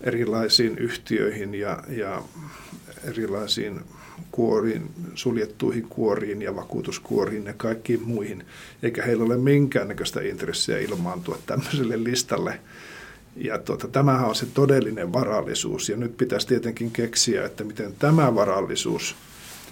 erilaisiin 0.00 0.78
yhtiöihin 0.78 1.54
ja, 1.54 1.82
ja 1.88 2.22
erilaisiin 3.04 3.80
kuoriin, 4.30 4.90
suljettuihin 5.14 5.86
kuoriin 5.88 6.42
ja 6.42 6.56
vakuutuskuoriin 6.56 7.44
ja 7.44 7.54
kaikkiin 7.56 8.02
muihin, 8.02 8.44
eikä 8.82 9.02
heillä 9.02 9.24
ole 9.24 9.36
minkäännäköistä 9.36 10.20
intressiä 10.20 10.78
ilmaantua 10.78 11.38
tämmöiselle 11.46 12.04
listalle. 12.04 12.60
Ja 13.36 13.58
tuota, 13.58 13.88
tämähän 13.88 14.28
on 14.28 14.34
se 14.34 14.46
todellinen 14.46 15.12
varallisuus, 15.12 15.88
ja 15.88 15.96
nyt 15.96 16.16
pitäisi 16.16 16.46
tietenkin 16.46 16.90
keksiä, 16.90 17.44
että 17.44 17.64
miten 17.64 17.94
tämä 17.98 18.34
varallisuus– 18.34 19.14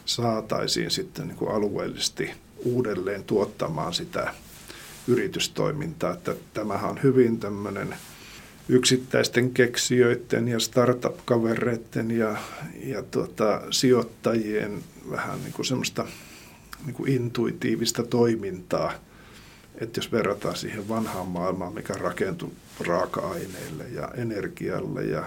saataisiin 0.06 0.90
sitten 0.90 1.26
niin 1.28 1.36
kuin 1.36 1.50
alueellisesti 1.50 2.30
uudelleen 2.64 3.24
tuottamaan 3.24 3.94
sitä 3.94 4.34
yritystoimintaa. 5.08 6.12
Että 6.12 6.34
tämähän 6.54 6.90
on 6.90 7.02
hyvin 7.02 7.40
tämmöinen 7.40 7.96
yksittäisten 8.68 9.50
keksijöiden 9.50 10.48
ja 10.48 10.60
startup-kavereiden 10.60 12.10
ja, 12.10 12.36
ja 12.84 13.02
tuota, 13.02 13.62
sijoittajien 13.70 14.84
vähän 15.10 15.42
niin 15.42 15.52
kuin 15.52 15.66
semmoista 15.66 16.06
niin 16.84 16.94
kuin 16.94 17.12
intuitiivista 17.12 18.02
toimintaa. 18.02 18.92
Että 19.80 19.98
jos 19.98 20.12
verrataan 20.12 20.56
siihen 20.56 20.88
vanhaan 20.88 21.26
maailmaan, 21.26 21.74
mikä 21.74 21.94
rakentui 21.94 22.50
raaka-aineille 22.80 23.84
ja 23.94 24.08
energialle 24.16 25.04
ja 25.04 25.24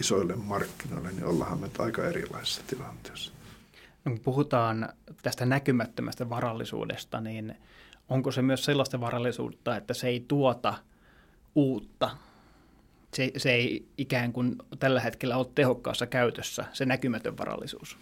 isoille 0.00 0.36
markkinoille, 0.36 1.12
niin 1.12 1.24
ollaan 1.24 1.60
me 1.60 1.70
aika 1.78 2.04
erilaisessa 2.04 2.62
tilanteessa. 2.66 3.32
Kun 4.08 4.20
puhutaan 4.20 4.88
tästä 5.22 5.46
näkymättömästä 5.46 6.30
varallisuudesta, 6.30 7.20
niin 7.20 7.54
onko 8.08 8.32
se 8.32 8.42
myös 8.42 8.64
sellaista 8.64 9.00
varallisuutta, 9.00 9.76
että 9.76 9.94
se 9.94 10.08
ei 10.08 10.24
tuota 10.28 10.74
uutta? 11.54 12.10
Se, 13.14 13.32
se 13.36 13.52
ei 13.52 13.86
ikään 13.98 14.32
kuin 14.32 14.56
tällä 14.78 15.00
hetkellä 15.00 15.36
ole 15.36 15.46
tehokkaassa 15.54 16.06
käytössä, 16.06 16.64
se 16.72 16.84
näkymätön 16.84 17.38
varallisuus. 17.38 17.96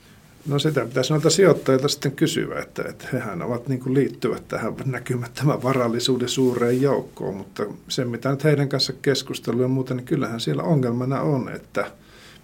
No 0.47 0.59
sitä 0.59 0.85
pitäisi 0.85 1.12
noilta 1.12 1.31
sijoittajilta 1.31 1.88
sitten 1.88 2.12
kysyä, 2.12 2.61
että, 2.61 2.83
että 2.88 3.09
hehän 3.12 3.42
ovat 3.42 3.69
niin 3.69 3.81
kuin 3.81 3.95
liittyvät 3.95 4.49
tähän 4.49 4.75
näkymättömän 4.85 5.62
varallisuuden 5.62 6.29
suureen 6.29 6.83
joukkoon, 6.83 7.35
mutta 7.35 7.62
se 7.88 8.05
mitä 8.05 8.31
nyt 8.31 8.45
heidän 8.45 8.69
kanssa 8.69 8.92
keskustellaan 8.92 9.62
ja 9.62 9.69
muuta, 9.69 9.95
niin 9.95 10.07
kyllähän 10.07 10.40
siellä 10.40 10.62
ongelmana 10.62 11.21
on, 11.21 11.49
että 11.49 11.90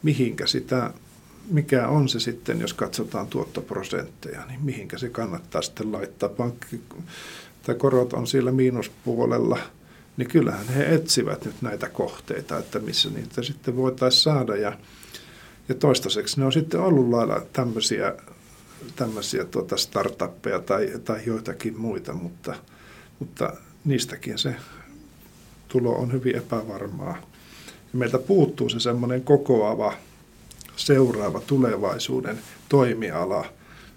mihinkä 0.02 0.46
sitä 0.46 0.90
mikä 1.50 1.88
on 1.88 2.08
se 2.08 2.20
sitten, 2.20 2.60
jos 2.60 2.74
katsotaan 2.74 3.26
tuottoprosentteja, 3.26 4.46
niin 4.46 4.64
mihinkä 4.64 4.98
se 4.98 5.08
kannattaa 5.08 5.62
sitten 5.62 5.92
laittaa. 5.92 6.28
Pankki, 6.28 6.80
tai 7.62 7.74
korot 7.74 8.12
on 8.12 8.26
siellä 8.26 8.52
miinuspuolella, 8.52 9.58
niin 10.16 10.28
kyllähän 10.28 10.66
he 10.66 10.94
etsivät 10.94 11.44
nyt 11.44 11.62
näitä 11.62 11.88
kohteita, 11.88 12.58
että 12.58 12.78
missä 12.78 13.10
niitä 13.10 13.42
sitten 13.42 13.76
voitaisiin 13.76 14.22
saada. 14.22 14.56
Ja, 14.56 14.78
ja 15.68 15.74
toistaiseksi 15.74 16.40
ne 16.40 16.46
on 16.46 16.52
sitten 16.52 16.80
ollut 16.80 17.10
lailla 17.10 17.42
tämmöisiä, 17.52 18.14
tämmöisiä 18.96 19.44
tuota 19.44 19.76
startuppeja 19.76 20.58
tai, 20.58 20.92
tai 21.04 21.20
joitakin 21.26 21.80
muita, 21.80 22.12
mutta, 22.12 22.54
mutta 23.18 23.52
niistäkin 23.84 24.38
se 24.38 24.56
tulo 25.68 25.92
on 25.92 26.12
hyvin 26.12 26.36
epävarmaa. 26.36 27.16
Ja 27.92 27.98
meiltä 27.98 28.18
puuttuu 28.18 28.68
se 28.68 28.80
semmoinen 28.80 29.22
kokoava 29.22 29.94
seuraava 30.76 31.40
tulevaisuuden 31.40 32.38
toimiala, 32.68 33.44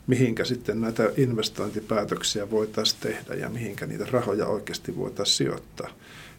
mihinkä 0.08 0.46
sitten 0.46 0.82
näitä 0.82 1.12
investointipäätöksiä 1.18 2.52
voitaisiin 2.52 3.02
tehdä 3.02 3.36
ja 3.36 3.50
mihinkä 3.50 3.86
niitä 3.86 4.06
rahoja 4.12 4.48
oikeasti 4.48 4.98
voitaisiin 4.98 5.38
sijoittaa. 5.38 5.90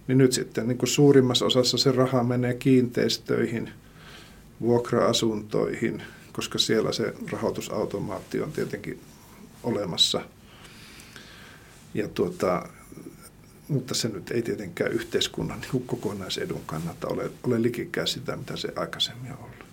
Niin 0.09 0.19
nyt 0.19 0.33
sitten 0.33 0.69
niin 0.69 0.79
kuin 0.79 0.89
suurimmassa 0.89 1.47
osassa 1.47 1.79
se 1.79 1.93
raha 1.93 2.25
menee 2.25 2.55
kiinteistöihin, 2.55 3.71
vuokra-asuntoihin, 4.61 6.03
koska 6.33 6.59
siellä 6.59 6.93
se 6.93 7.15
rahoitusautomaatti 7.33 8.41
on 8.41 8.53
tietenkin 8.53 9.01
olemassa. 9.63 10.21
Ja 11.95 12.09
tuota, 12.09 12.69
mutta 13.69 13.95
se 13.95 14.09
nyt 14.09 14.31
ei 14.31 14.43
tietenkään 14.43 14.93
yhteiskunnan 14.93 15.61
niin 15.61 15.87
kokonaisedun 15.87 16.63
kannalta 16.67 17.09
ole, 17.09 17.31
ole 17.43 17.63
likikään 17.63 18.07
sitä, 18.07 18.37
mitä 18.37 18.57
se 18.57 18.73
aikaisemmin 18.77 19.33
on 19.33 19.39
ollut 19.39 19.66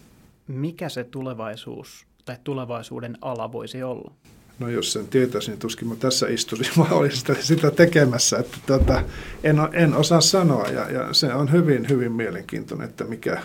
mikä 0.47 0.89
se 0.89 1.03
tulevaisuus 1.03 2.06
tai 2.25 2.38
tulevaisuuden 2.43 3.17
ala 3.21 3.51
voisi 3.51 3.84
olla? 3.84 4.12
No 4.60 4.69
jos 4.69 4.93
sen 4.93 5.08
tietäisi, 5.08 5.51
niin 5.51 5.60
tuskin 5.60 5.88
mä 5.88 5.95
tässä 5.95 6.27
istuisin, 6.27 6.73
mä 6.89 6.95
olisin 6.95 7.19
sitä, 7.19 7.36
sitä 7.39 7.71
tekemässä. 7.71 8.38
Että 8.38 8.58
tota, 8.67 9.03
en, 9.43 9.58
en 9.73 9.93
osaa 9.93 10.21
sanoa 10.21 10.67
ja, 10.67 10.91
ja 10.91 11.13
se 11.13 11.34
on 11.34 11.51
hyvin, 11.51 11.89
hyvin 11.89 12.12
mielenkiintoinen, 12.12 12.89
että 12.89 13.03
mikä, 13.03 13.41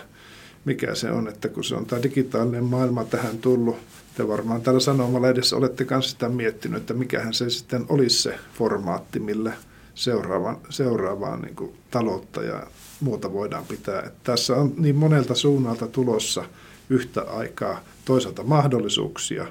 mikä 0.65 0.95
se 0.95 1.11
on, 1.11 1.27
että 1.27 1.49
kun 1.49 1.63
se 1.63 1.75
on 1.75 1.85
tämä 1.85 2.03
digitaalinen 2.03 2.63
maailma 2.63 3.05
tähän 3.05 3.37
tullut, 3.37 3.77
te 4.15 4.27
varmaan 4.27 4.61
täällä 4.61 5.29
edessä 5.29 5.55
olette 5.55 5.85
kanssa 5.85 6.11
sitä 6.11 6.29
miettinyt, 6.29 6.81
että 6.81 6.93
mikähän 6.93 7.33
se 7.33 7.49
sitten 7.49 7.85
olisi 7.89 8.21
se 8.21 8.35
formaatti, 8.53 9.19
millä 9.19 9.53
seuraavaan, 9.95 10.57
seuraavaan 10.69 11.41
niin 11.41 11.55
kuin 11.55 11.73
taloutta 11.91 12.43
ja 12.43 12.67
muuta 12.99 13.33
voidaan 13.33 13.65
pitää. 13.65 14.01
Että 14.01 14.19
tässä 14.23 14.55
on 14.55 14.73
niin 14.77 14.95
monelta 14.95 15.35
suunnalta 15.35 15.87
tulossa 15.87 16.43
yhtä 16.89 17.21
aikaa 17.21 17.81
toisaalta 18.05 18.43
mahdollisuuksia, 18.43 19.45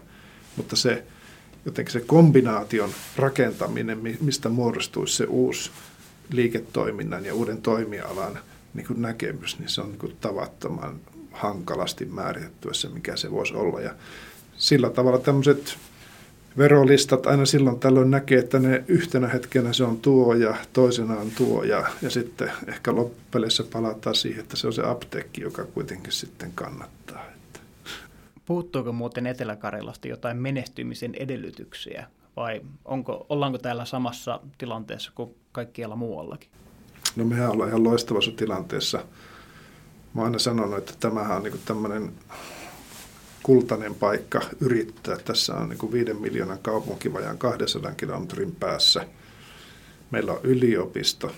mutta 0.56 0.76
se 0.76 1.04
jotenkin 1.64 1.92
se 1.92 2.00
kombinaation 2.00 2.90
rakentaminen, 3.16 3.98
mistä 4.20 4.48
muodostuisi 4.48 5.16
se 5.16 5.24
uusi 5.24 5.70
liiketoiminnan 6.32 7.24
ja 7.24 7.34
uuden 7.34 7.62
toimialan 7.62 8.38
niin 8.74 8.86
kuin 8.86 9.02
näkemys, 9.02 9.58
niin 9.58 9.68
se 9.68 9.80
on 9.80 9.88
niin 9.88 9.98
kuin 9.98 10.16
tavattoman 10.20 11.00
hankalasti 11.32 12.04
määritettyä 12.04 12.72
se, 12.72 12.88
mikä 12.88 13.16
se 13.16 13.30
voisi 13.30 13.54
olla. 13.54 13.80
Ja 13.80 13.94
sillä 14.56 14.90
tavalla 14.90 15.18
tämmöiset 15.18 15.78
verolistat 16.58 17.26
aina 17.26 17.46
silloin 17.46 17.80
tällöin 17.80 18.10
näkee, 18.10 18.38
että 18.38 18.58
ne 18.58 18.84
yhtenä 18.88 19.28
hetkenä 19.28 19.72
se 19.72 19.84
on 19.84 19.98
tuo 19.98 20.34
ja 20.34 20.54
toisena 20.72 21.16
on 21.16 21.30
tuo 21.36 21.62
ja, 21.62 21.86
ja 22.02 22.10
sitten 22.10 22.50
ehkä 22.66 22.94
loppupeleissä 22.94 23.64
palataan 23.72 24.16
siihen, 24.16 24.40
että 24.40 24.56
se 24.56 24.66
on 24.66 24.72
se 24.72 24.82
apteekki, 24.82 25.40
joka 25.40 25.64
kuitenkin 25.64 26.12
sitten 26.12 26.52
kannattaa. 26.54 27.24
Puuttuuko 28.46 28.92
muuten 28.92 29.26
Etelä-Karjalasta 29.26 30.08
jotain 30.08 30.36
menestymisen 30.36 31.14
edellytyksiä 31.14 32.06
vai 32.36 32.60
onko, 32.84 33.26
ollaanko 33.28 33.58
täällä 33.58 33.84
samassa 33.84 34.40
tilanteessa 34.58 35.12
kuin 35.14 35.34
kaikkialla 35.52 35.96
muuallakin? 35.96 36.50
No 37.16 37.24
mehän 37.24 37.50
ollaan 37.50 37.68
ihan 37.68 37.84
loistavassa 37.84 38.30
tilanteessa. 38.30 38.98
Mä 40.14 40.20
oon 40.20 40.24
aina 40.24 40.38
sanonut, 40.38 40.78
että 40.78 40.92
tämähän 41.00 41.36
on 41.36 41.42
niin 41.42 41.60
tämmöinen 41.64 42.12
kultainen 43.48 43.94
paikka 43.94 44.40
yrittää. 44.60 45.16
Tässä 45.24 45.54
on 45.54 45.68
niin 45.68 45.92
viiden 45.92 46.16
miljoonan 46.16 46.58
kaupunki 46.58 47.12
vajaan 47.12 47.38
200 47.38 47.92
kilometrin 47.92 48.56
päässä. 48.60 49.06
Meillä 50.10 50.32
on 50.32 50.40
yliopisto, 50.42 51.32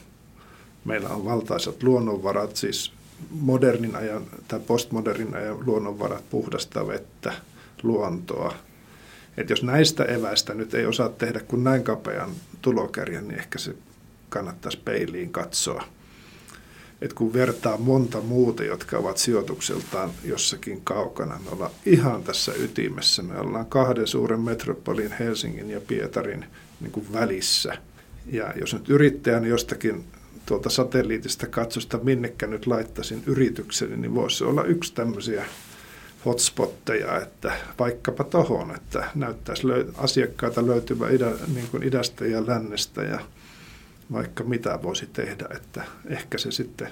meillä 0.85 1.09
on 1.09 1.25
valtaisat 1.25 1.83
luonnonvarat, 1.83 2.57
siis 2.57 2.93
modernin 3.31 3.97
ajan 3.97 4.23
tai 4.49 4.61
postmodernin 4.61 5.37
ajan 5.37 5.67
luonnonvarat, 5.67 6.31
puhdasta 6.31 6.87
vettä, 6.87 7.33
luontoa. 7.83 8.55
Et 9.37 9.51
jos 9.51 9.63
näistä 9.63 10.05
eväistä 10.05 10.55
nyt 10.55 10.75
ei 10.75 10.87
osaa 10.87 11.09
tehdä 11.09 11.41
kuin 11.41 11.65
näin 11.65 11.85
kapean 11.85 12.31
tulokärjen, 12.63 13.29
niin 13.29 13.39
ehkä 13.39 13.59
se 13.59 13.75
kannattaisi 14.29 14.79
peiliin 14.85 15.33
katsoa. 15.33 15.85
Et 17.01 17.13
kun 17.13 17.33
vertaa 17.33 17.77
monta 17.77 18.21
muuta, 18.21 18.65
jotka 18.65 18.99
ovat 18.99 19.19
sijoitukseltaan 19.19 20.11
jossakin 20.25 20.81
kaukana, 20.85 21.41
me 21.45 21.51
ollaan 21.51 21.71
ihan 21.87 22.23
tässä 22.23 22.53
ytimessä. 22.59 23.23
Me 23.23 23.41
ollaan 23.41 23.67
kahden 23.67 24.07
suuren 24.07 24.41
metropolin, 24.41 25.13
Helsingin 25.13 25.71
ja 25.71 25.81
Pietarin 25.81 26.45
niin 26.81 26.93
kuin 26.93 27.13
välissä. 27.13 27.77
Ja 28.27 28.55
jos 28.61 28.75
nyt 28.75 28.89
yrittäjän 28.89 29.45
jostakin 29.45 30.05
tuolta 30.47 30.71
satelliitista 30.71 31.47
katsosta, 31.47 31.99
minnekä 32.03 32.47
nyt 32.47 32.67
laittaisin 32.67 33.23
yritykseni, 33.27 33.97
niin 33.97 34.15
voisi 34.15 34.45
olla 34.45 34.65
yksi 34.65 34.95
tämmöisiä 34.95 35.45
hotspotteja, 36.25 37.21
että 37.21 37.53
vaikkapa 37.79 38.25
tohon, 38.25 38.75
että 38.75 39.11
näyttäisi 39.15 39.63
asiakkaita 39.97 40.67
löytyvä 40.67 41.09
idä, 41.11 41.33
niin 41.55 41.69
kuin 41.71 41.83
idästä 41.83 42.27
ja 42.27 42.47
lännestä 42.47 43.03
ja 43.03 43.21
vaikka 44.13 44.45
mitä 44.45 44.79
voisi 44.83 45.07
tehdä, 45.07 45.49
että 45.57 45.85
ehkä 46.07 46.39
se 46.39 46.51
sitten 46.51 46.89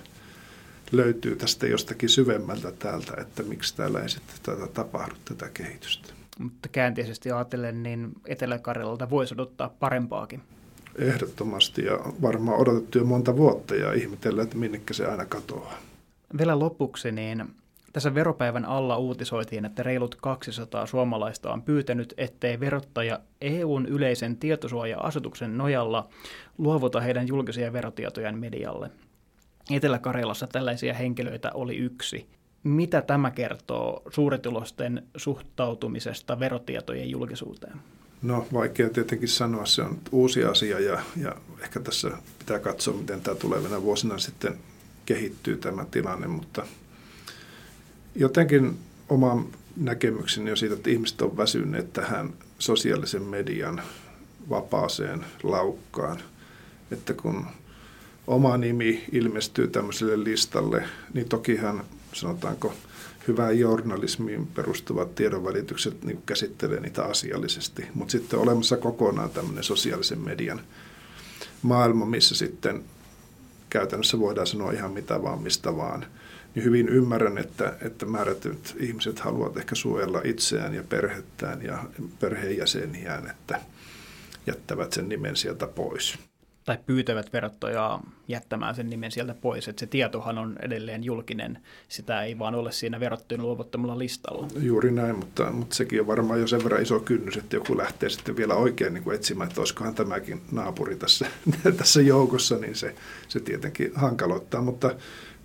löytyy 0.92 1.36
tästä 1.36 1.66
jostakin 1.66 2.08
syvemmältä 2.08 2.72
täältä, 2.72 3.12
että 3.20 3.42
miksi 3.42 3.76
täällä 3.76 4.00
ei 4.00 4.08
sitten 4.08 4.36
tätä 4.42 4.66
tapahdu 4.66 5.14
tätä 5.24 5.48
kehitystä. 5.54 6.12
Mutta 6.38 6.68
käänteisesti 6.68 7.32
ajatellen, 7.32 7.82
niin 7.82 8.12
Etelä-Karjalalta 8.26 9.10
voisi 9.10 9.34
odottaa 9.34 9.68
parempaakin. 9.68 10.42
Ehdottomasti 10.96 11.84
ja 11.84 11.98
varmaan 12.22 12.58
odotettu 12.58 12.98
jo 12.98 13.04
monta 13.04 13.36
vuotta 13.36 13.74
ja 13.74 13.92
ihmetellä, 13.92 14.42
että 14.42 14.56
minnekä 14.56 14.94
se 14.94 15.06
aina 15.06 15.24
katoaa. 15.24 15.78
Vielä 16.38 16.58
lopuksi, 16.58 17.12
niin 17.12 17.44
tässä 17.92 18.14
veropäivän 18.14 18.64
alla 18.64 18.96
uutisoitiin, 18.98 19.64
että 19.64 19.82
reilut 19.82 20.14
200 20.14 20.86
suomalaista 20.86 21.52
on 21.52 21.62
pyytänyt, 21.62 22.14
ettei 22.16 22.60
verottaja 22.60 23.20
EUn 23.40 23.86
yleisen 23.86 24.36
tietosuoja-asetuksen 24.36 25.58
nojalla 25.58 26.08
luovuta 26.58 27.00
heidän 27.00 27.28
julkisia 27.28 27.72
verotietojaan 27.72 28.38
medialle. 28.38 28.90
Etelä-Karjalassa 29.70 30.46
tällaisia 30.46 30.94
henkilöitä 30.94 31.50
oli 31.54 31.76
yksi. 31.76 32.28
Mitä 32.64 33.02
tämä 33.02 33.30
kertoo 33.30 34.02
suuritulosten 34.10 35.02
suhtautumisesta 35.16 36.40
verotietojen 36.40 37.10
julkisuuteen? 37.10 37.78
No 38.22 38.46
vaikea 38.52 38.90
tietenkin 38.90 39.28
sanoa, 39.28 39.66
se 39.66 39.82
on 39.82 39.98
uusi 40.12 40.44
asia 40.44 40.80
ja, 40.80 41.00
ja 41.16 41.34
ehkä 41.62 41.80
tässä 41.80 42.10
pitää 42.38 42.58
katsoa, 42.58 42.94
miten 42.94 43.20
tämä 43.20 43.34
tulevina 43.34 43.82
vuosina 43.82 44.18
sitten 44.18 44.58
kehittyy 45.06 45.56
tämä 45.56 45.84
tilanne, 45.90 46.26
mutta 46.26 46.66
jotenkin 48.14 48.78
oma 49.08 49.44
näkemykseni 49.76 50.50
on 50.50 50.56
siitä, 50.56 50.74
että 50.74 50.90
ihmiset 50.90 51.22
on 51.22 51.36
väsyneet 51.36 51.92
tähän 51.92 52.32
sosiaalisen 52.58 53.22
median 53.22 53.82
vapaaseen 54.50 55.24
laukkaan, 55.42 56.18
että 56.90 57.14
kun 57.14 57.46
oma 58.26 58.56
nimi 58.56 59.04
ilmestyy 59.12 59.68
tämmöiselle 59.68 60.24
listalle, 60.24 60.84
niin 61.14 61.28
tokihan 61.28 61.84
sanotaanko 62.12 62.74
hyvään 63.28 63.58
journalismiin 63.58 64.46
perustuvat 64.46 65.14
tiedonvälitykset 65.14 66.04
niin 66.04 66.22
käsittelee 66.26 66.80
niitä 66.80 67.04
asiallisesti. 67.04 67.84
Mutta 67.94 68.12
sitten 68.12 68.38
olemassa 68.38 68.76
kokonaan 68.76 69.30
tämmöinen 69.30 69.64
sosiaalisen 69.64 70.18
median 70.18 70.60
maailma, 71.62 72.06
missä 72.06 72.34
sitten 72.34 72.84
käytännössä 73.70 74.18
voidaan 74.18 74.46
sanoa 74.46 74.72
ihan 74.72 74.92
mitä 74.92 75.22
vaan, 75.22 75.42
mistä 75.42 75.76
vaan. 75.76 76.06
Niin 76.58 76.64
hyvin 76.64 76.88
ymmärrän, 76.88 77.38
että, 77.38 77.76
että 77.80 78.06
määrätyt 78.06 78.76
ihmiset 78.80 79.18
haluavat 79.18 79.56
ehkä 79.56 79.74
suojella 79.74 80.20
itseään 80.24 80.74
ja 80.74 80.82
perhettään 80.88 81.62
ja 81.62 81.84
perheenjäseniään, 82.20 83.30
että 83.30 83.60
jättävät 84.46 84.92
sen 84.92 85.08
nimen 85.08 85.36
sieltä 85.36 85.66
pois 85.66 86.18
tai 86.68 86.78
pyytävät 86.86 87.32
verottajaa 87.32 88.02
jättämään 88.28 88.74
sen 88.74 88.90
nimen 88.90 89.12
sieltä 89.12 89.34
pois. 89.34 89.68
Että 89.68 89.80
se 89.80 89.86
tietohan 89.86 90.38
on 90.38 90.56
edelleen 90.62 91.04
julkinen, 91.04 91.58
sitä 91.88 92.22
ei 92.22 92.38
vaan 92.38 92.54
ole 92.54 92.72
siinä 92.72 93.00
verottojen 93.00 93.42
luovuttamalla 93.42 93.98
listalla. 93.98 94.48
Juuri 94.60 94.90
näin, 94.90 95.16
mutta, 95.16 95.52
mutta 95.52 95.74
sekin 95.74 96.00
on 96.00 96.06
varmaan 96.06 96.40
jo 96.40 96.46
sen 96.46 96.64
verran 96.64 96.82
iso 96.82 97.00
kynnys, 97.00 97.36
että 97.36 97.56
joku 97.56 97.76
lähtee 97.76 98.08
sitten 98.08 98.36
vielä 98.36 98.54
oikein 98.54 98.94
niin 98.94 99.04
kuin 99.04 99.14
etsimään, 99.14 99.48
että 99.48 99.60
olisikohan 99.60 99.94
tämäkin 99.94 100.40
naapuri 100.52 100.96
tässä, 100.96 101.26
tässä 101.78 102.00
joukossa, 102.00 102.58
niin 102.58 102.74
se, 102.74 102.94
se 103.28 103.40
tietenkin 103.40 103.92
hankaloittaa. 103.94 104.62
Mutta 104.62 104.94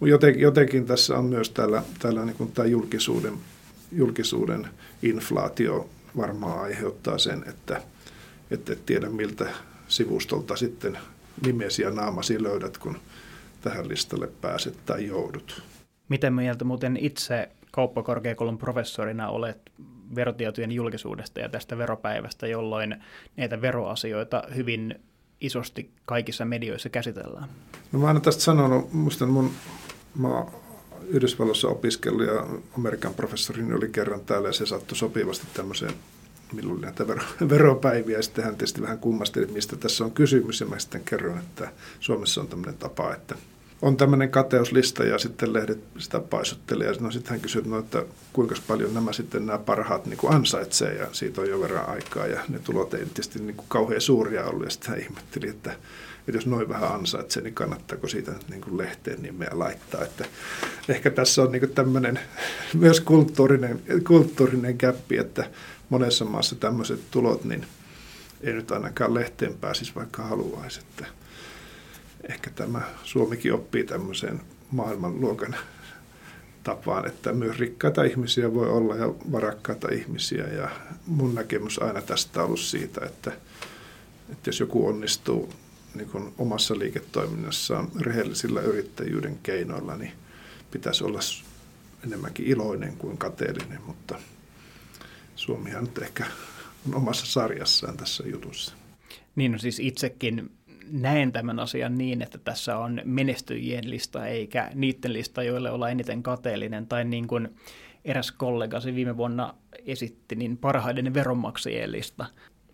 jotenkin, 0.05 0.41
jotenkin 0.41 0.85
tässä 0.85 1.17
on 1.17 1.25
myös 1.25 1.49
täällä, 1.49 1.83
täällä 1.99 2.25
niin 2.25 2.35
kuin 2.35 2.51
tämä 2.51 2.67
julkisuuden, 2.67 3.33
julkisuuden 3.91 4.67
inflaatio 5.03 5.89
varmaan 6.17 6.59
aiheuttaa 6.59 7.17
sen, 7.17 7.43
että 7.47 7.81
et 8.51 8.85
tiedä 8.85 9.09
miltä 9.09 9.49
sivustolta 9.87 10.55
sitten 10.55 10.97
nimesi 11.45 11.81
ja 11.81 11.91
naamasi 11.91 12.43
löydät, 12.43 12.77
kun 12.77 12.97
tähän 13.61 13.89
listalle 13.89 14.27
pääset 14.41 14.77
tai 14.85 15.07
joudut. 15.07 15.63
Miten 16.09 16.33
mieltä 16.33 16.65
muuten 16.65 16.97
itse 16.97 17.49
kauppakorkeakoulun 17.71 18.57
professorina 18.57 19.29
olet 19.29 19.57
verotietojen 20.15 20.71
julkisuudesta 20.71 21.39
ja 21.39 21.49
tästä 21.49 21.77
veropäivästä, 21.77 22.47
jolloin 22.47 23.03
näitä 23.37 23.61
veroasioita 23.61 24.43
hyvin 24.55 24.99
isosti 25.41 25.91
kaikissa 26.05 26.45
medioissa 26.45 26.89
käsitellään? 26.89 27.49
No 27.91 27.99
mä 27.99 28.07
oon 28.07 28.21
tästä 28.21 28.41
sanonut, 28.41 28.93
muistan 28.93 29.29
mun, 29.29 29.51
mä 30.15 30.45
Yhdysvalloissa 31.07 31.67
opiskellut 31.67 32.27
ja 32.27 32.47
Amerikan 32.77 33.13
professorini 33.13 33.73
oli 33.73 33.89
kerran 33.89 34.21
täällä 34.21 34.49
ja 34.49 34.53
se 34.53 34.65
sattui 34.65 34.97
sopivasti 34.97 35.47
tämmöiseen 35.53 35.93
milloin 36.53 36.77
oli 36.77 36.85
näitä 36.85 37.07
vero, 37.07 37.21
veropäiviä. 37.49 38.17
Ja 38.17 38.23
sitten 38.23 38.43
hän 38.43 38.55
tietysti 38.55 38.81
vähän 38.81 38.99
kummasteli, 38.99 39.47
mistä 39.47 39.75
tässä 39.75 40.05
on 40.05 40.11
kysymys. 40.11 40.61
Ja 40.61 40.67
mä 40.67 40.79
sitten 40.79 41.01
kerroin, 41.05 41.39
että 41.39 41.71
Suomessa 41.99 42.41
on 42.41 42.47
tämmöinen 42.47 42.77
tapa, 42.77 43.13
että 43.13 43.35
on 43.81 43.97
tämmöinen 43.97 44.29
kateuslista 44.29 45.03
ja 45.03 45.17
sitten 45.17 45.53
lehdet 45.53 45.83
sitä 45.97 46.19
paisuttelee. 46.19 46.87
Ja 46.87 46.93
no, 46.99 47.11
sitten 47.11 47.31
hän 47.31 47.39
kysyi, 47.39 47.61
no, 47.65 47.79
että 47.79 48.05
kuinka 48.33 48.55
paljon 48.67 48.93
nämä 48.93 49.13
sitten 49.13 49.45
nämä 49.45 49.59
parhaat 49.59 50.05
niin 50.05 50.17
kuin 50.17 50.33
ansaitsee 50.33 50.95
ja 50.95 51.07
siitä 51.11 51.41
on 51.41 51.49
jo 51.49 51.59
verran 51.61 51.89
aikaa 51.89 52.27
ja 52.27 52.41
ne 52.49 52.59
tulot 52.59 52.93
ei 52.93 53.05
tietysti 53.05 53.39
niin 53.39 53.55
kuin 53.55 53.65
kauhean 53.69 54.01
suuria 54.01 54.45
ollut. 54.45 54.63
Ja 54.63 54.69
sitten 54.69 54.89
hän 54.89 54.99
ihmetteli, 54.99 55.49
että, 55.49 55.75
että 56.27 56.37
jos 56.37 56.45
noin 56.45 56.69
vähän 56.69 56.91
ansaitsee, 56.91 57.43
niin 57.43 57.53
kannattaako 57.53 58.07
siitä 58.07 58.31
niin 58.49 58.61
kuin 58.61 58.77
lehteen 58.77 59.21
nimeä 59.21 59.49
laittaa. 59.51 60.03
Että 60.03 60.25
ehkä 60.89 61.09
tässä 61.09 61.41
on 61.41 61.51
niin 61.51 61.69
tämmöinen 61.75 62.19
myös 62.73 63.01
kulttuurinen, 63.01 63.81
kulttuurinen 64.07 64.77
käppi, 64.77 65.17
että 65.17 65.49
monessa 65.89 66.25
maassa 66.25 66.55
tämmöiset 66.55 66.99
tulot, 67.11 67.43
niin 67.43 67.65
ei 68.41 68.53
nyt 68.53 68.71
ainakaan 68.71 69.13
lehteen 69.13 69.53
pääsisi, 69.53 69.91
vaikka 69.95 70.23
haluaisi. 70.23 70.79
Että 70.79 71.05
ehkä 72.29 72.49
tämä 72.49 72.81
Suomikin 73.03 73.53
oppii 73.53 73.83
tämmöiseen 73.83 74.41
maailmanluokan 74.71 75.55
tapaan, 76.63 77.07
että 77.07 77.33
myös 77.33 77.59
rikkaita 77.59 78.03
ihmisiä 78.03 78.53
voi 78.53 78.69
olla 78.69 78.95
ja 78.95 79.13
varakkaita 79.31 79.87
ihmisiä. 79.91 80.43
Ja 80.47 80.69
mun 81.05 81.35
näkemys 81.35 81.79
aina 81.79 82.01
tästä 82.01 82.39
on 82.39 82.45
ollut 82.45 82.59
siitä, 82.59 83.05
että, 83.05 83.31
että 84.31 84.49
jos 84.49 84.59
joku 84.59 84.87
onnistuu 84.87 85.53
niin 85.95 86.09
kuin 86.09 86.33
omassa 86.37 86.79
liiketoiminnassaan 86.79 87.87
rehellisillä 87.99 88.61
yrittäjyyden 88.61 89.37
keinoilla, 89.43 89.95
niin 89.95 90.11
pitäisi 90.71 91.03
olla 91.03 91.19
enemmänkin 92.05 92.45
iloinen 92.45 92.97
kuin 92.97 93.17
kateellinen, 93.17 93.79
mutta 93.87 94.15
Suomihan 95.35 95.83
nyt 95.83 95.97
ehkä 95.97 96.25
on 96.87 96.95
omassa 96.95 97.25
sarjassaan 97.25 97.97
tässä 97.97 98.23
jutussa. 98.27 98.75
Niin 99.35 99.51
no 99.51 99.57
siis 99.57 99.79
itsekin 99.79 100.51
näen 100.91 101.31
tämän 101.31 101.59
asian 101.59 101.97
niin, 101.97 102.21
että 102.21 102.37
tässä 102.37 102.77
on 102.77 103.01
menestyjien 103.03 103.89
lista 103.89 104.27
eikä 104.27 104.71
niiden 104.73 105.13
lista, 105.13 105.43
joille 105.43 105.71
olla 105.71 105.89
eniten 105.89 106.23
kateellinen. 106.23 106.87
Tai 106.87 107.05
niin 107.05 107.27
kuin 107.27 107.49
eräs 108.05 108.31
kollegasi 108.31 108.95
viime 108.95 109.17
vuonna 109.17 109.53
esitti, 109.85 110.35
niin 110.35 110.57
parhaiden 110.57 111.13
veronmaksajien 111.13 111.91
lista, 111.91 112.25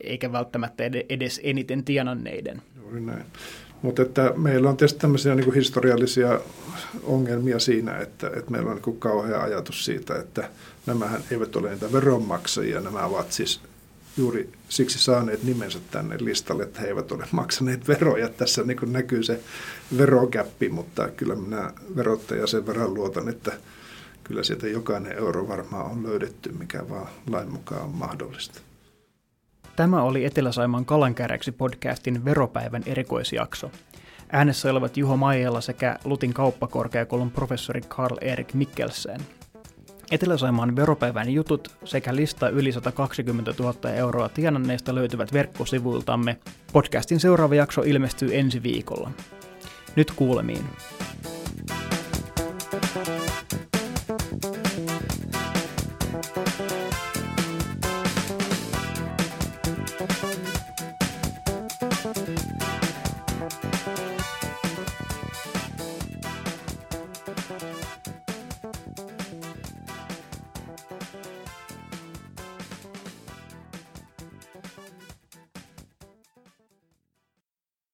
eikä 0.02 0.32
välttämättä 0.32 0.84
edes 1.10 1.42
eniten 1.44 1.84
tienanneiden. 1.84 2.62
Juuri 2.90 3.02
näin. 3.02 3.26
Mutta 3.82 4.02
että 4.02 4.34
meillä 4.38 4.70
on 4.70 4.78
tietysti 4.78 5.00
tämmöisiä 5.00 5.36
niin 5.36 5.54
historiallisia 5.54 6.40
ongelmia 7.04 7.60
siinä, 7.60 7.98
että, 7.98 8.28
että 8.28 8.52
meillä 8.52 8.72
on 8.72 8.82
niin 8.86 9.00
kauhea 9.00 9.42
ajatus 9.42 9.86
siitä, 9.86 10.16
että 10.16 10.50
nämähän 10.86 11.24
eivät 11.32 11.56
ole 11.56 11.70
niitä 11.70 11.92
veronmaksajia, 11.92 12.82
nämä 12.82 13.06
ovat 13.06 13.32
siis 13.32 13.62
juuri 14.18 14.50
siksi 14.70 15.00
saaneet 15.00 15.44
nimensä 15.44 15.80
tänne 15.92 16.18
listalle, 16.20 16.64
että 16.64 16.82
he 16.82 16.88
eivät 16.88 17.12
ole 17.12 17.26
maksaneet 17.32 17.88
veroja. 17.88 18.30
Tässä 18.30 18.64
niin 18.64 18.78
kuin 18.78 18.94
näkyy 18.94 19.24
se 19.24 19.40
verokäppi, 19.98 20.70
mutta 20.70 21.08
kyllä 21.10 21.36
minä 21.36 21.74
verottaja 21.96 22.48
sen 22.48 22.68
verran 22.68 22.94
luotan, 22.94 23.30
että 23.30 23.52
kyllä 24.24 24.44
sieltä 24.44 24.68
jokainen 24.68 25.18
euro 25.18 25.48
varmaan 25.48 25.92
on 25.92 26.04
löydetty, 26.04 26.52
mikä 26.52 26.90
vaan 26.90 27.08
lain 27.30 27.52
mukaan 27.52 27.82
on 27.82 27.96
mahdollista. 27.96 28.62
Tämä 29.80 30.02
oli 30.02 30.26
Etelä-Saimaan 30.26 30.86
Kalankäräksi 30.86 31.52
podcastin 31.52 32.26
veropäivän 32.26 32.84
erikoisjakso. 32.86 33.72
Äänessä 34.32 34.72
olevat 34.72 34.98
Juho 34.98 35.18
Maijala 35.18 35.62
sekä 35.62 35.98
Lutin 36.04 36.34
kauppakorkeakoulun 36.34 37.32
professori 37.32 37.82
Karl 37.82 38.16
Erik 38.22 38.54
Mikkelsen. 38.54 39.22
Etelä-Saimaan 40.12 40.76
veropäivän 40.76 41.30
jutut 41.30 41.76
sekä 41.86 42.16
lista 42.16 42.50
yli 42.50 42.72
120 42.72 43.54
000 43.60 43.92
euroa 43.92 44.30
tienanneista 44.30 44.96
löytyvät 44.96 45.34
verkkosivuiltamme. 45.34 46.38
Podcastin 46.74 47.20
seuraava 47.20 47.56
jakso 47.56 47.82
ilmestyy 47.82 48.38
ensi 48.38 48.64
viikolla. 48.64 49.12
Nyt 49.96 50.12
kuulemiin. 50.12 50.66
Thank 52.82 53.08
you. 53.08 53.29